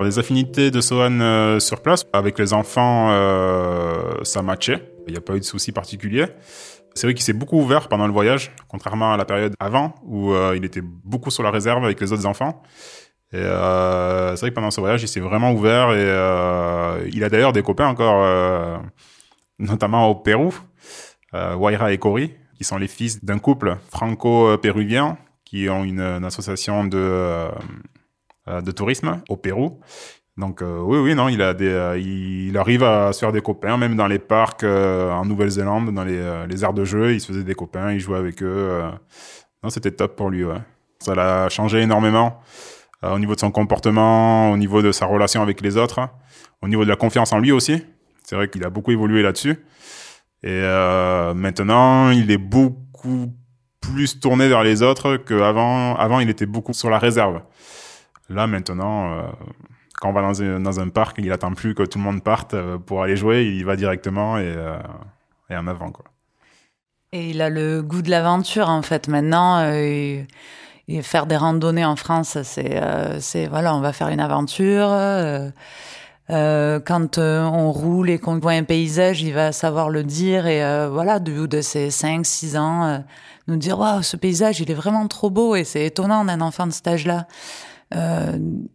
Les 0.00 0.18
affinités 0.18 0.72
de 0.72 0.80
Sohan 0.80 1.20
euh, 1.20 1.60
sur 1.60 1.80
place, 1.80 2.04
avec 2.12 2.36
les 2.38 2.52
enfants, 2.52 3.10
euh, 3.10 4.24
ça 4.24 4.42
matchait. 4.42 4.82
Il 5.06 5.12
n'y 5.12 5.18
a 5.18 5.20
pas 5.20 5.36
eu 5.36 5.38
de 5.38 5.44
soucis 5.44 5.70
particuliers. 5.70 6.26
C'est 6.94 7.06
vrai 7.06 7.14
qu'il 7.14 7.24
s'est 7.24 7.32
beaucoup 7.32 7.58
ouvert 7.58 7.88
pendant 7.88 8.06
le 8.06 8.12
voyage, 8.12 8.52
contrairement 8.68 9.12
à 9.12 9.16
la 9.16 9.24
période 9.24 9.54
avant, 9.60 9.94
où 10.04 10.32
euh, 10.32 10.54
il 10.56 10.64
était 10.64 10.82
beaucoup 10.82 11.30
sur 11.30 11.42
la 11.42 11.50
réserve 11.50 11.84
avec 11.84 12.00
les 12.00 12.12
autres 12.12 12.26
enfants. 12.26 12.62
Et 13.34 13.38
c'est 13.38 14.40
vrai 14.40 14.50
que 14.50 14.54
pendant 14.54 14.70
ce 14.70 14.80
voyage, 14.80 15.02
il 15.02 15.08
s'est 15.08 15.20
vraiment 15.20 15.52
ouvert 15.52 15.92
et 15.92 17.08
il 17.14 17.24
a 17.24 17.30
d'ailleurs 17.30 17.54
des 17.54 17.62
copains 17.62 17.86
encore, 17.86 18.82
notamment 19.58 20.08
au 20.10 20.14
Pérou, 20.14 20.52
Waira 21.32 21.94
et 21.94 21.98
Cory, 21.98 22.34
qui 22.58 22.64
sont 22.64 22.76
les 22.76 22.88
fils 22.88 23.24
d'un 23.24 23.38
couple 23.38 23.78
franco-péruvien 23.88 25.16
qui 25.46 25.70
ont 25.70 25.82
une 25.82 26.02
association 26.26 26.84
de 26.84 27.48
euh, 28.48 28.60
de 28.60 28.72
tourisme 28.72 29.22
au 29.28 29.36
Pérou. 29.36 29.78
Donc 30.38 30.62
euh, 30.62 30.80
oui, 30.80 30.98
oui, 30.98 31.14
non, 31.14 31.28
il 31.28 31.42
a 31.42 31.54
euh, 31.60 31.98
il 31.98 32.56
arrive 32.56 32.82
à 32.82 33.12
se 33.12 33.20
faire 33.20 33.32
des 33.32 33.42
copains, 33.42 33.76
même 33.76 33.96
dans 33.96 34.06
les 34.06 34.18
parcs 34.18 34.64
en 34.64 35.24
Nouvelle-Zélande, 35.24 35.92
dans 35.92 36.04
les, 36.04 36.46
les 36.48 36.64
aires 36.64 36.72
de 36.72 36.84
jeu, 36.84 37.12
il 37.12 37.20
se 37.20 37.26
faisait 37.26 37.44
des 37.44 37.54
copains, 37.54 37.92
il 37.92 38.00
jouait 38.00 38.18
avec 38.18 38.42
eux. 38.42 38.82
non, 39.62 39.70
c'était 39.70 39.90
top 39.90 40.16
pour 40.16 40.30
lui. 40.30 40.44
Ouais. 40.44 40.60
Ça 40.98 41.14
l'a 41.14 41.48
changé 41.48 41.80
énormément 41.80 42.40
au 43.02 43.18
niveau 43.18 43.34
de 43.34 43.40
son 43.40 43.50
comportement, 43.50 44.52
au 44.52 44.56
niveau 44.56 44.80
de 44.80 44.92
sa 44.92 45.06
relation 45.06 45.42
avec 45.42 45.60
les 45.60 45.76
autres, 45.76 46.08
au 46.62 46.68
niveau 46.68 46.84
de 46.84 46.88
la 46.88 46.96
confiance 46.96 47.32
en 47.32 47.40
lui 47.40 47.50
aussi. 47.50 47.84
C'est 48.22 48.36
vrai 48.36 48.48
qu'il 48.48 48.64
a 48.64 48.70
beaucoup 48.70 48.92
évolué 48.92 49.22
là-dessus. 49.22 49.58
Et 50.44 50.62
maintenant, 51.34 52.10
il 52.10 52.30
est 52.30 52.38
beaucoup 52.38 53.32
plus 53.80 54.20
tourné 54.20 54.48
vers 54.48 54.62
les 54.62 54.82
autres 54.82 55.16
qu'avant. 55.16 55.96
Avant, 55.96 56.20
il 56.20 56.30
était 56.30 56.46
beaucoup 56.46 56.72
sur 56.72 56.88
la 56.88 56.98
réserve. 56.98 57.42
Là, 58.28 58.46
maintenant, 58.46 59.12
euh, 59.12 59.22
quand 60.02 60.08
on 60.08 60.12
va 60.12 60.58
dans 60.58 60.80
un, 60.80 60.88
parc, 60.88 61.18
il 61.18 61.30
attend 61.30 61.52
plus 61.52 61.76
que 61.76 61.84
tout 61.84 61.98
le 61.98 62.02
monde 62.02 62.24
parte 62.24 62.54
euh, 62.54 62.76
pour 62.76 63.04
aller 63.04 63.14
jouer, 63.16 63.44
il 63.44 63.54
y 63.54 63.62
va 63.62 63.76
directement 63.76 64.36
et, 64.36 64.52
euh, 64.56 64.76
et 65.48 65.54
en 65.54 65.68
avant, 65.68 65.92
quoi. 65.92 66.04
Et 67.12 67.30
il 67.30 67.40
a 67.40 67.48
le 67.48 67.82
goût 67.82 68.02
de 68.02 68.10
l'aventure, 68.10 68.68
en 68.68 68.82
fait, 68.82 69.06
maintenant. 69.06 69.64
Et, 69.64 70.26
faire 71.02 71.26
des 71.26 71.36
randonnées 71.36 71.84
en 71.84 71.94
France, 71.94 72.36
c'est, 72.42 73.46
voilà, 73.46 73.76
on 73.76 73.80
va 73.80 73.92
faire 73.92 74.08
une 74.08 74.20
aventure. 74.20 74.88
quand 76.28 77.18
on 77.18 77.72
roule 77.72 78.10
et 78.10 78.18
qu'on 78.18 78.38
voit 78.40 78.52
un 78.52 78.64
paysage, 78.64 79.22
il 79.22 79.32
va 79.32 79.52
savoir 79.52 79.88
le 79.88 80.02
dire 80.02 80.46
et 80.46 80.88
voilà, 80.88 81.16
haut 81.16 81.46
de 81.46 81.60
ses 81.62 81.90
5, 81.90 82.26
6 82.26 82.56
ans, 82.58 83.04
nous 83.46 83.56
dire 83.56 83.78
waouh, 83.78 84.02
ce 84.02 84.18
paysage, 84.18 84.60
il 84.60 84.70
est 84.70 84.74
vraiment 84.74 85.06
trop 85.06 85.30
beau 85.30 85.54
et 85.54 85.64
c'est 85.64 85.86
étonnant 85.86 86.26
d'un 86.26 86.42
enfant 86.42 86.66
de 86.66 86.72
cet 86.72 86.88
âge-là 86.88 87.26
euh, 87.26 87.71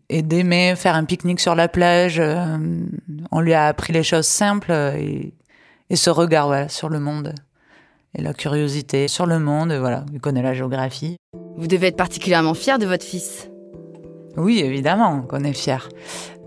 et 0.10 0.21
d'aimer 0.21 0.75
faire 0.75 0.95
un 0.95 1.06
pique-nique 1.06 1.39
sur 1.39 1.56
la 1.56 1.67
plage. 1.67 2.19
Euh, 2.19 2.58
on 3.32 3.39
lui 3.41 3.53
a 3.53 3.67
appris 3.67 3.93
les 3.93 4.03
choses 4.03 4.27
simples 4.27 4.71
et, 4.71 5.34
et 5.89 5.95
ce 5.95 6.10
regard 6.10 6.69
sur 6.69 6.89
le 6.89 6.99
monde. 6.99 7.34
et 8.17 8.21
la 8.21 8.34
curiosité 8.34 9.08
sur 9.08 9.25
le 9.25 9.39
monde. 9.39 9.73
Voilà, 9.73 10.06
il 10.13 10.19
connaît 10.19 10.41
la 10.41 10.53
géographie. 10.53 11.17
Vous 11.56 11.67
devez 11.67 11.88
être 11.88 11.97
particulièrement 11.97 12.53
fier 12.53 12.80
de 12.80 12.86
votre 12.86 13.06
fils. 13.06 13.49
Oui, 14.36 14.60
évidemment 14.60 15.21
qu'on 15.21 15.43
est 15.43 15.53
fier. 15.53 15.89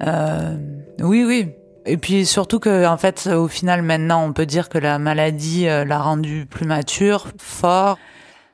Euh, 0.07 0.57
oui, 1.01 1.25
oui. 1.25 1.49
Et 1.87 1.97
puis 1.97 2.27
surtout 2.27 2.59
que, 2.61 2.87
en 2.87 2.97
fait, 2.97 3.27
au 3.27 3.49
final, 3.49 3.83
maintenant, 3.83 4.25
on 4.25 4.33
peut 4.33 4.47
dire 4.47 4.69
que 4.69 4.79
la 4.79 4.99
maladie 4.99 5.67
euh, 5.67 5.85
l'a 5.85 5.99
rendu 5.99 6.47
plus 6.47 6.67
mature, 6.67 7.29
fort. 7.39 7.99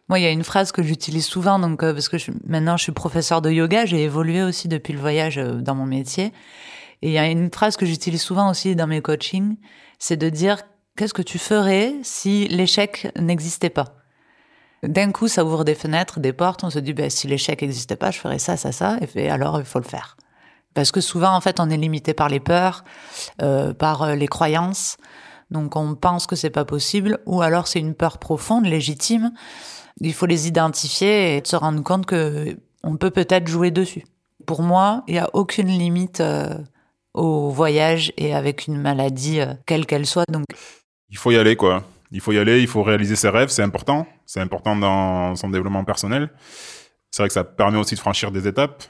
Moi, 0.09 0.21
il 0.21 0.23
y 0.23 0.27
a 0.27 0.31
une 0.31 0.45
phrase 0.45 0.71
que 0.71 0.83
j'utilise 0.83 1.27
souvent, 1.27 1.59
donc 1.59 1.83
euh, 1.83 1.92
parce 1.92 2.09
que 2.09 2.16
maintenant 2.47 2.77
je 2.77 2.85
suis 2.85 2.92
professeur 2.92 3.42
de 3.42 3.51
yoga, 3.51 3.87
j'ai 3.87 4.05
évolué 4.05 4.42
aussi 4.42 4.69
depuis 4.69 4.92
le 4.92 5.01
voyage 5.01 5.38
euh, 5.38 5.61
dans 5.61 5.75
mon 5.75 5.87
métier. 5.87 6.33
Et 7.03 7.09
il 7.09 7.12
y 7.12 7.19
a 7.19 7.27
une 7.27 7.51
phrase 7.51 7.77
que 7.77 7.85
j'utilise 7.85 8.23
souvent 8.23 8.51
aussi 8.51 8.77
dans 8.77 8.87
mes 8.87 9.03
coachings, 9.03 9.57
c'est 9.99 10.16
de 10.16 10.29
dire 10.29 10.62
qu'est-ce 10.97 11.12
que 11.12 11.23
tu 11.23 11.38
ferais 11.38 11.95
si 12.03 12.47
l'échec 12.49 13.09
n'existait 13.19 13.71
pas? 13.71 13.97
D'un 14.83 15.11
coup, 15.11 15.27
ça 15.27 15.45
ouvre 15.45 15.64
des 15.64 15.75
fenêtres, 15.75 16.21
des 16.21 16.33
portes. 16.33 16.62
On 16.62 16.71
se 16.71 16.79
dit, 16.79 16.92
ben, 16.92 17.11
si 17.11 17.27
l'échec 17.27 17.61
n'existait 17.62 17.97
pas, 17.97 18.11
je 18.11 18.19
ferais 18.19 18.38
ça, 18.38 18.57
ça, 18.57 18.73
ça. 18.73 18.99
Et 19.14 19.31
alors, 19.31 19.59
il 19.59 19.64
faut 19.64 19.79
le 19.79 19.85
faire. 19.85 20.16
Parce 20.75 20.92
que 20.92 21.01
souvent, 21.01 21.35
en 21.35 21.40
fait, 21.40 21.59
on 21.61 21.71
est 21.71 21.77
limité 21.77 22.14
par 22.14 22.29
les 22.29 22.40
peurs, 22.40 22.85
euh, 23.42 23.73
par 23.73 24.14
les 24.14 24.29
croyances. 24.29 24.99
Donc, 25.51 25.77
on 25.77 25.95
pense 25.95 26.27
que 26.27 26.37
c'est 26.37 26.51
pas 26.51 26.64
possible, 26.64 27.19
ou 27.25 27.40
alors 27.40 27.66
c'est 27.66 27.81
une 27.81 27.95
peur 27.95 28.19
profonde, 28.19 28.66
légitime. 28.66 29.33
Il 30.01 30.13
faut 30.13 30.27
les 30.27 30.47
identifier 30.47 31.37
et 31.37 31.43
se 31.45 31.57
rendre 31.57 31.83
compte 31.83 32.07
que 32.07 32.57
on 32.87 32.97
peut 32.97 33.11
peut-être 33.11 33.49
jouer 33.49 33.71
dessus. 33.71 34.05
Pour 34.47 34.63
moi, 34.63 35.03
il 35.09 35.15
n'y 35.15 35.19
a 35.19 35.29
aucune 35.33 35.67
limite 35.67 36.21
euh, 36.21 36.57
au 37.15 37.51
voyage 37.51 38.13
et 38.17 38.35
avec 38.35 38.69
une 38.69 38.81
maladie, 38.81 39.41
euh, 39.41 39.55
quelle 39.67 39.87
qu'elle 39.87 40.07
soit. 40.07 40.25
Donc, 40.31 40.45
il 41.11 41.17
faut 41.17 41.33
y 41.33 41.37
aller, 41.37 41.57
quoi. 41.57 41.83
Il 42.13 42.21
faut 42.21 42.33
y 42.33 42.39
aller, 42.39 42.61
il 42.61 42.69
faut 42.69 42.85
réaliser 42.85 43.17
ses 43.17 43.29
rêves, 43.29 43.49
c'est 43.49 43.63
important. 43.63 44.07
C'est 44.25 44.41
important 44.41 44.77
dans 44.77 45.35
son 45.35 45.49
développement 45.49 45.85
personnel. 45.85 46.31
C'est 47.11 47.23
vrai 47.23 47.29
que 47.29 47.35
ça 47.35 47.43
permet 47.43 47.79
aussi 47.79 47.97
de 47.97 48.01
franchir 48.01 48.31
des 48.31 48.47
étapes. 48.47 48.85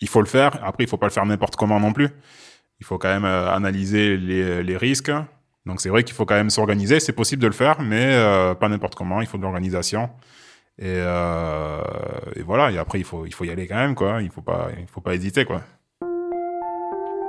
Il 0.00 0.08
faut 0.08 0.20
le 0.20 0.26
faire. 0.26 0.58
Après, 0.64 0.84
il 0.84 0.88
faut 0.88 0.96
pas 0.96 1.06
le 1.06 1.12
faire 1.12 1.26
n'importe 1.26 1.56
comment 1.56 1.78
non 1.80 1.92
plus. 1.92 2.08
Il 2.80 2.86
faut 2.86 2.96
quand 2.96 3.08
même 3.08 3.24
euh, 3.24 3.52
analyser 3.52 4.16
les 4.16 4.76
risques. 4.76 5.12
Donc 5.66 5.80
c'est 5.80 5.88
vrai 5.88 6.04
qu'il 6.04 6.14
faut 6.14 6.26
quand 6.26 6.34
même 6.34 6.50
s'organiser. 6.50 7.00
C'est 7.00 7.12
possible 7.12 7.42
de 7.42 7.46
le 7.46 7.52
faire, 7.52 7.80
mais 7.80 8.14
pas 8.60 8.68
n'importe 8.68 8.94
comment. 8.94 9.22
Il 9.22 9.26
faut 9.26 9.38
de 9.38 9.42
l'organisation. 9.42 10.10
Et, 10.78 10.86
euh, 10.86 11.80
et, 12.36 12.42
voilà. 12.42 12.70
Et 12.70 12.78
après, 12.78 12.98
il 12.98 13.04
faut, 13.04 13.26
il 13.26 13.32
faut 13.32 13.44
y 13.44 13.50
aller 13.50 13.66
quand 13.66 13.76
même, 13.76 13.94
quoi. 13.94 14.22
Il 14.22 14.30
faut 14.30 14.42
pas, 14.42 14.68
il 14.78 14.86
faut 14.86 15.00
pas 15.00 15.14
hésiter, 15.14 15.44
quoi. 15.44 15.62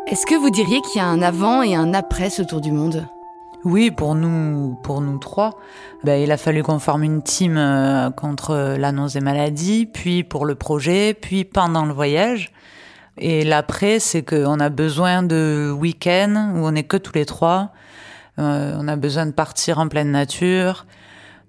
Est-ce 0.08 0.26
que 0.26 0.36
vous 0.36 0.50
diriez 0.50 0.82
qu'il 0.82 1.02
y 1.02 1.04
a 1.04 1.08
un 1.08 1.22
avant 1.22 1.64
et 1.64 1.76
un 1.76 1.94
après 1.94 2.30
ce 2.30 2.42
tour 2.44 2.62
du 2.62 2.72
monde? 2.72 3.08
Oui, 3.64 3.90
pour 3.90 4.14
nous, 4.14 4.78
pour 4.84 5.02
nous 5.02 5.18
trois, 5.18 5.58
ben, 6.04 6.22
il 6.22 6.32
a 6.32 6.38
fallu 6.38 6.62
qu'on 6.62 6.78
forme 6.78 7.02
une 7.02 7.24
team 7.24 7.58
euh, 7.58 8.12
contre 8.12 8.76
l'annonce 8.78 9.14
des 9.14 9.22
maladies, 9.22 9.88
puis 9.88 10.24
pour 10.24 10.46
le 10.46 10.54
projet, 10.54 11.16
puis 11.20 11.46
pendant 11.46 11.86
le 11.86 11.94
voyage. 11.94 12.52
Et 13.18 13.44
l'après, 13.44 14.00
c'est 14.00 14.22
qu'on 14.22 14.60
a 14.60 14.70
besoin 14.70 15.24
de 15.24 15.74
week-ends 15.76 16.52
où 16.54 16.60
on 16.60 16.72
n'est 16.72 16.84
que 16.84 16.98
tous 16.98 17.14
les 17.16 17.26
trois. 17.26 17.72
Euh, 18.38 18.76
on 18.78 18.88
a 18.88 18.96
besoin 18.98 19.26
de 19.26 19.32
partir 19.32 19.80
en 19.80 19.88
pleine 19.88 20.12
nature, 20.12 20.86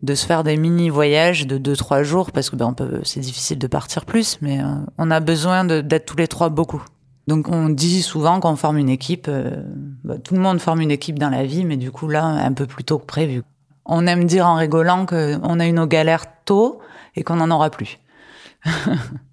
de 0.02 0.14
se 0.14 0.26
faire 0.26 0.44
des 0.44 0.56
mini 0.56 0.90
voyages 0.90 1.46
de 1.46 1.59
2-3 1.59 2.02
jours 2.02 2.32
parce 2.32 2.50
que 2.50 2.56
ben 2.56 2.66
on 2.66 2.74
peut 2.74 3.00
c'est 3.04 3.20
difficile 3.20 3.59
de 3.59 3.66
partir 3.66 4.04
plus 4.04 4.38
mais 4.40 4.61
euh, 4.61 4.66
on 4.98 5.11
a 5.11 5.20
besoin 5.20 5.64
d'être 5.64 6.06
tous 6.06 6.16
les 6.16 6.28
trois 6.28 6.48
beaucoup. 6.48 6.82
Donc 7.26 7.48
on 7.48 7.68
dit 7.68 8.02
souvent 8.02 8.38
qu'on 8.40 8.56
forme 8.56 8.78
une 8.78 8.88
équipe 8.88 9.26
euh, 9.28 9.62
bah, 10.04 10.16
tout 10.18 10.35
le 10.35 10.40
monde 10.40 10.61
forme 10.61 10.80
une 10.80 10.90
équipe 10.90 11.18
dans 11.18 11.30
la 11.30 11.44
vie 11.44 11.64
mais 11.64 11.76
du 11.76 11.90
coup 11.90 12.09
là 12.09 12.24
un 12.24 12.52
peu 12.52 12.66
plus 12.66 12.85
tôt 12.85 12.98
que 12.98 13.06
prévu. 13.06 13.42
On 13.85 14.06
aime 14.06 14.24
dire 14.24 14.46
en 14.46 14.56
rigolant 14.56 15.06
qu'on 15.06 15.61
a 15.61 15.66
eu 15.66 15.72
nos 15.72 15.87
galères 15.87 16.26
tôt 16.44 16.80
et 17.14 17.22
qu'on 17.22 17.37
n'en 17.37 17.50
aura 17.50 17.70
plus 17.70 17.98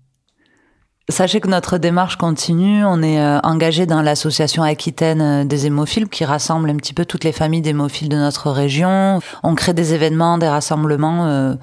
Sachez 1.10 1.42
que 1.42 1.50
notre 1.50 1.78
démarche 1.78 2.16
continue. 2.16 2.86
On 2.86 3.04
est 3.04 3.20
euh, 3.20 3.40
engagé 3.42 3.86
dans 3.86 4.02
l'association 4.02 4.64
aquitaine 4.64 5.22
euh, 5.22 5.44
des 5.44 5.66
hémophiles 5.66 6.08
qui 6.08 6.24
rassemble 6.24 6.70
un 6.70 6.78
petit 6.78 6.94
peu 6.94 7.04
toutes 7.04 7.26
les 7.26 7.34
familles 7.34 7.62
d'hémophiles 7.62 8.08
de 8.08 8.16
notre 8.16 8.52
région. 8.52 9.20
On 9.44 9.54
crée 9.54 9.74
des 9.74 9.94
événements, 9.94 10.38
des 10.38 10.48
rassemblements 10.48 11.28
euh, 11.28 11.56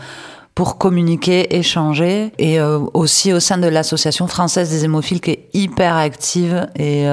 pour 0.54 0.76
communiquer, 0.76 1.56
échanger. 1.56 2.32
Et 2.36 2.60
aussi 2.60 3.32
au 3.32 3.40
sein 3.40 3.56
de 3.56 3.66
l'association 3.66 4.26
française 4.26 4.68
des 4.68 4.84
hémophiles 4.84 5.22
qui 5.22 5.30
est 5.30 5.48
hyper 5.54 5.96
active 5.96 6.68
et 6.76 7.06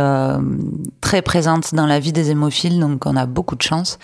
très 0.99 1.21
présente 1.21 1.73
dans 1.73 1.85
la 1.85 1.99
vie 1.99 2.11
des 2.11 2.31
hémophiles. 2.31 2.77
Donc 2.77 3.05
on 3.05 3.15
a 3.15 3.25
beaucoup 3.25 3.55
de 3.55 3.61
chance. 3.61 3.99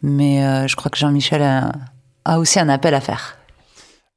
Mais 0.00 0.66
je 0.66 0.74
crois 0.74 0.90
que 0.90 0.96
Jean-Michel 0.96 1.42
a, 1.42 1.72
a 2.24 2.38
aussi 2.38 2.60
un 2.60 2.70
appel 2.70 2.94
à 2.94 3.00
faire. 3.00 3.36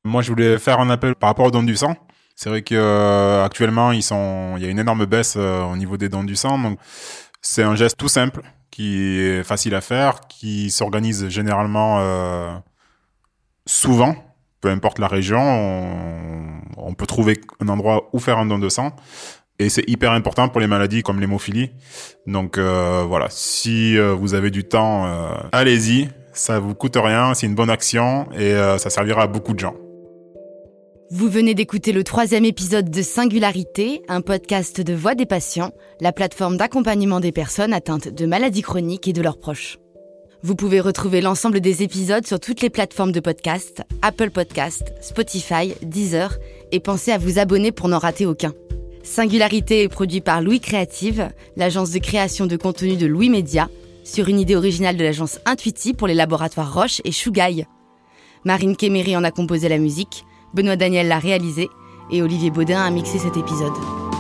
Moi, 0.06 0.22
je 0.22 0.30
voulais 0.30 0.58
faire 0.58 0.80
un 0.80 0.90
appel 0.90 1.16
par 1.16 1.32
rapport 1.32 1.48
aux 1.48 1.52
dons 1.52 1.64
du 1.64 1.76
sang. 1.76 1.98
C'est 2.42 2.50
vrai 2.50 2.64
qu'actuellement, 2.64 3.92
euh, 3.92 4.02
sont, 4.02 4.56
il 4.58 4.64
y 4.64 4.66
a 4.66 4.70
une 4.70 4.80
énorme 4.80 5.06
baisse 5.06 5.36
euh, 5.38 5.62
au 5.62 5.78
niveau 5.78 5.98
des 5.98 6.10
dons 6.10 6.24
du 6.24 6.36
sang. 6.36 6.58
Donc, 6.58 6.80
c'est 7.40 7.62
un 7.62 7.76
geste 7.76 7.98
tout 7.98 8.08
simple 8.08 8.42
qui 8.72 9.20
est 9.20 9.44
facile 9.44 9.76
à 9.76 9.82
faire, 9.82 10.22
qui 10.22 10.72
s'organise 10.72 11.28
généralement 11.28 12.00
euh, 12.00 12.52
souvent, 13.68 14.16
peu 14.60 14.70
importe 14.70 14.98
la 14.98 15.08
région. 15.08 15.40
On, 16.78 16.96
peut 16.96 17.06
trouver 17.06 17.40
un 17.60 17.68
endroit 17.68 18.10
où 18.12 18.18
faire 18.18 18.40
un 18.40 18.48
don 18.48 18.58
de 18.58 18.70
sang. 18.70 18.96
Et 19.60 19.70
c'est 19.70 19.88
hyper 19.88 20.12
important 20.12 20.50
pour 20.50 20.62
les 20.62 20.68
maladies 20.68 21.04
comme 21.04 21.20
l'hémophilie. 21.20 21.70
Donc 22.26 22.58
voilà, 22.58 23.28
si 23.30 24.00
vous 24.00 24.34
avez 24.34 24.50
du 24.50 24.64
temps, 24.64 25.06
allez-y. 25.52 26.10
Ça 26.34 26.60
vous 26.60 26.74
coûte 26.74 26.98
rien, 26.98 27.36
c'est 27.36 27.46
une 27.46 27.56
bonne 27.56 27.70
action 27.70 28.32
et 28.34 28.54
ça 28.80 28.90
servira 28.90 29.24
à 29.24 29.28
beaucoup 29.28 29.54
de 29.54 29.60
gens. 29.60 29.76
Vous 31.14 31.28
venez 31.28 31.54
d'écouter 31.54 31.92
le 31.92 32.06
troisième 32.06 32.46
épisode 32.46 32.90
de 32.90 33.02
Singularité, 33.02 34.02
un 34.08 34.22
podcast 34.22 34.80
de 34.80 34.94
Voix 34.94 35.14
des 35.14 35.26
patients, 35.26 35.74
la 36.00 36.14
plateforme 36.14 36.56
d'accompagnement 36.56 37.20
des 37.20 37.34
personnes 37.34 37.74
atteintes 37.74 38.08
de 38.08 38.26
maladies 38.26 38.62
chroniques 38.62 39.10
et 39.10 39.14
de 39.14 39.22
leurs 39.22 39.38
proches. 39.38 39.78
Vous 40.42 40.56
pouvez 40.56 40.80
retrouver 40.80 41.20
l'ensemble 41.20 41.60
des 41.60 41.84
épisodes 41.84 42.26
sur 42.26 42.40
toutes 42.40 42.62
les 42.62 42.70
plateformes 42.70 43.12
de 43.12 43.20
podcast, 43.20 43.84
Apple 44.02 44.30
Podcast, 44.30 44.94
Spotify, 45.02 45.74
Deezer, 45.82 46.38
et 46.72 46.80
pensez 46.80 47.12
à 47.12 47.18
vous 47.18 47.40
abonner 47.40 47.74
pour 47.74 47.90
n'en 47.90 48.00
rater 48.00 48.26
aucun. 48.26 48.54
Singularité 49.04 49.84
est 49.84 49.90
produit 49.90 50.22
par 50.22 50.42
Louis 50.42 50.62
Créative, 50.62 51.28
l'agence 51.58 51.92
de 51.92 52.00
création 52.00 52.46
de 52.46 52.56
contenu 52.56 52.96
de 52.96 53.06
Louis 53.06 53.30
Média, 53.30 53.68
sur 54.06 54.30
une 54.30 54.40
idée 54.40 54.56
originale 54.56 54.96
de 54.96 55.04
l'agence 55.04 55.42
Intuiti 55.46 55.94
pour 55.94 56.08
les 56.08 56.14
laboratoires 56.14 56.74
Roche 56.74 57.02
et 57.04 57.12
Chougaille. 57.12 57.66
Marine 58.46 58.78
Kéméry 58.78 59.18
en 59.18 59.26
a 59.26 59.32
composé 59.32 59.68
la 59.68 59.78
musique, 59.78 60.24
Benoît 60.54 60.76
Daniel 60.76 61.08
l'a 61.08 61.20
réalisé 61.20 61.70
et 62.12 62.22
Olivier 62.22 62.52
Baudin 62.52 62.84
a 62.84 62.90
mixé 62.92 63.18
cet 63.18 63.38
épisode. 63.38 64.11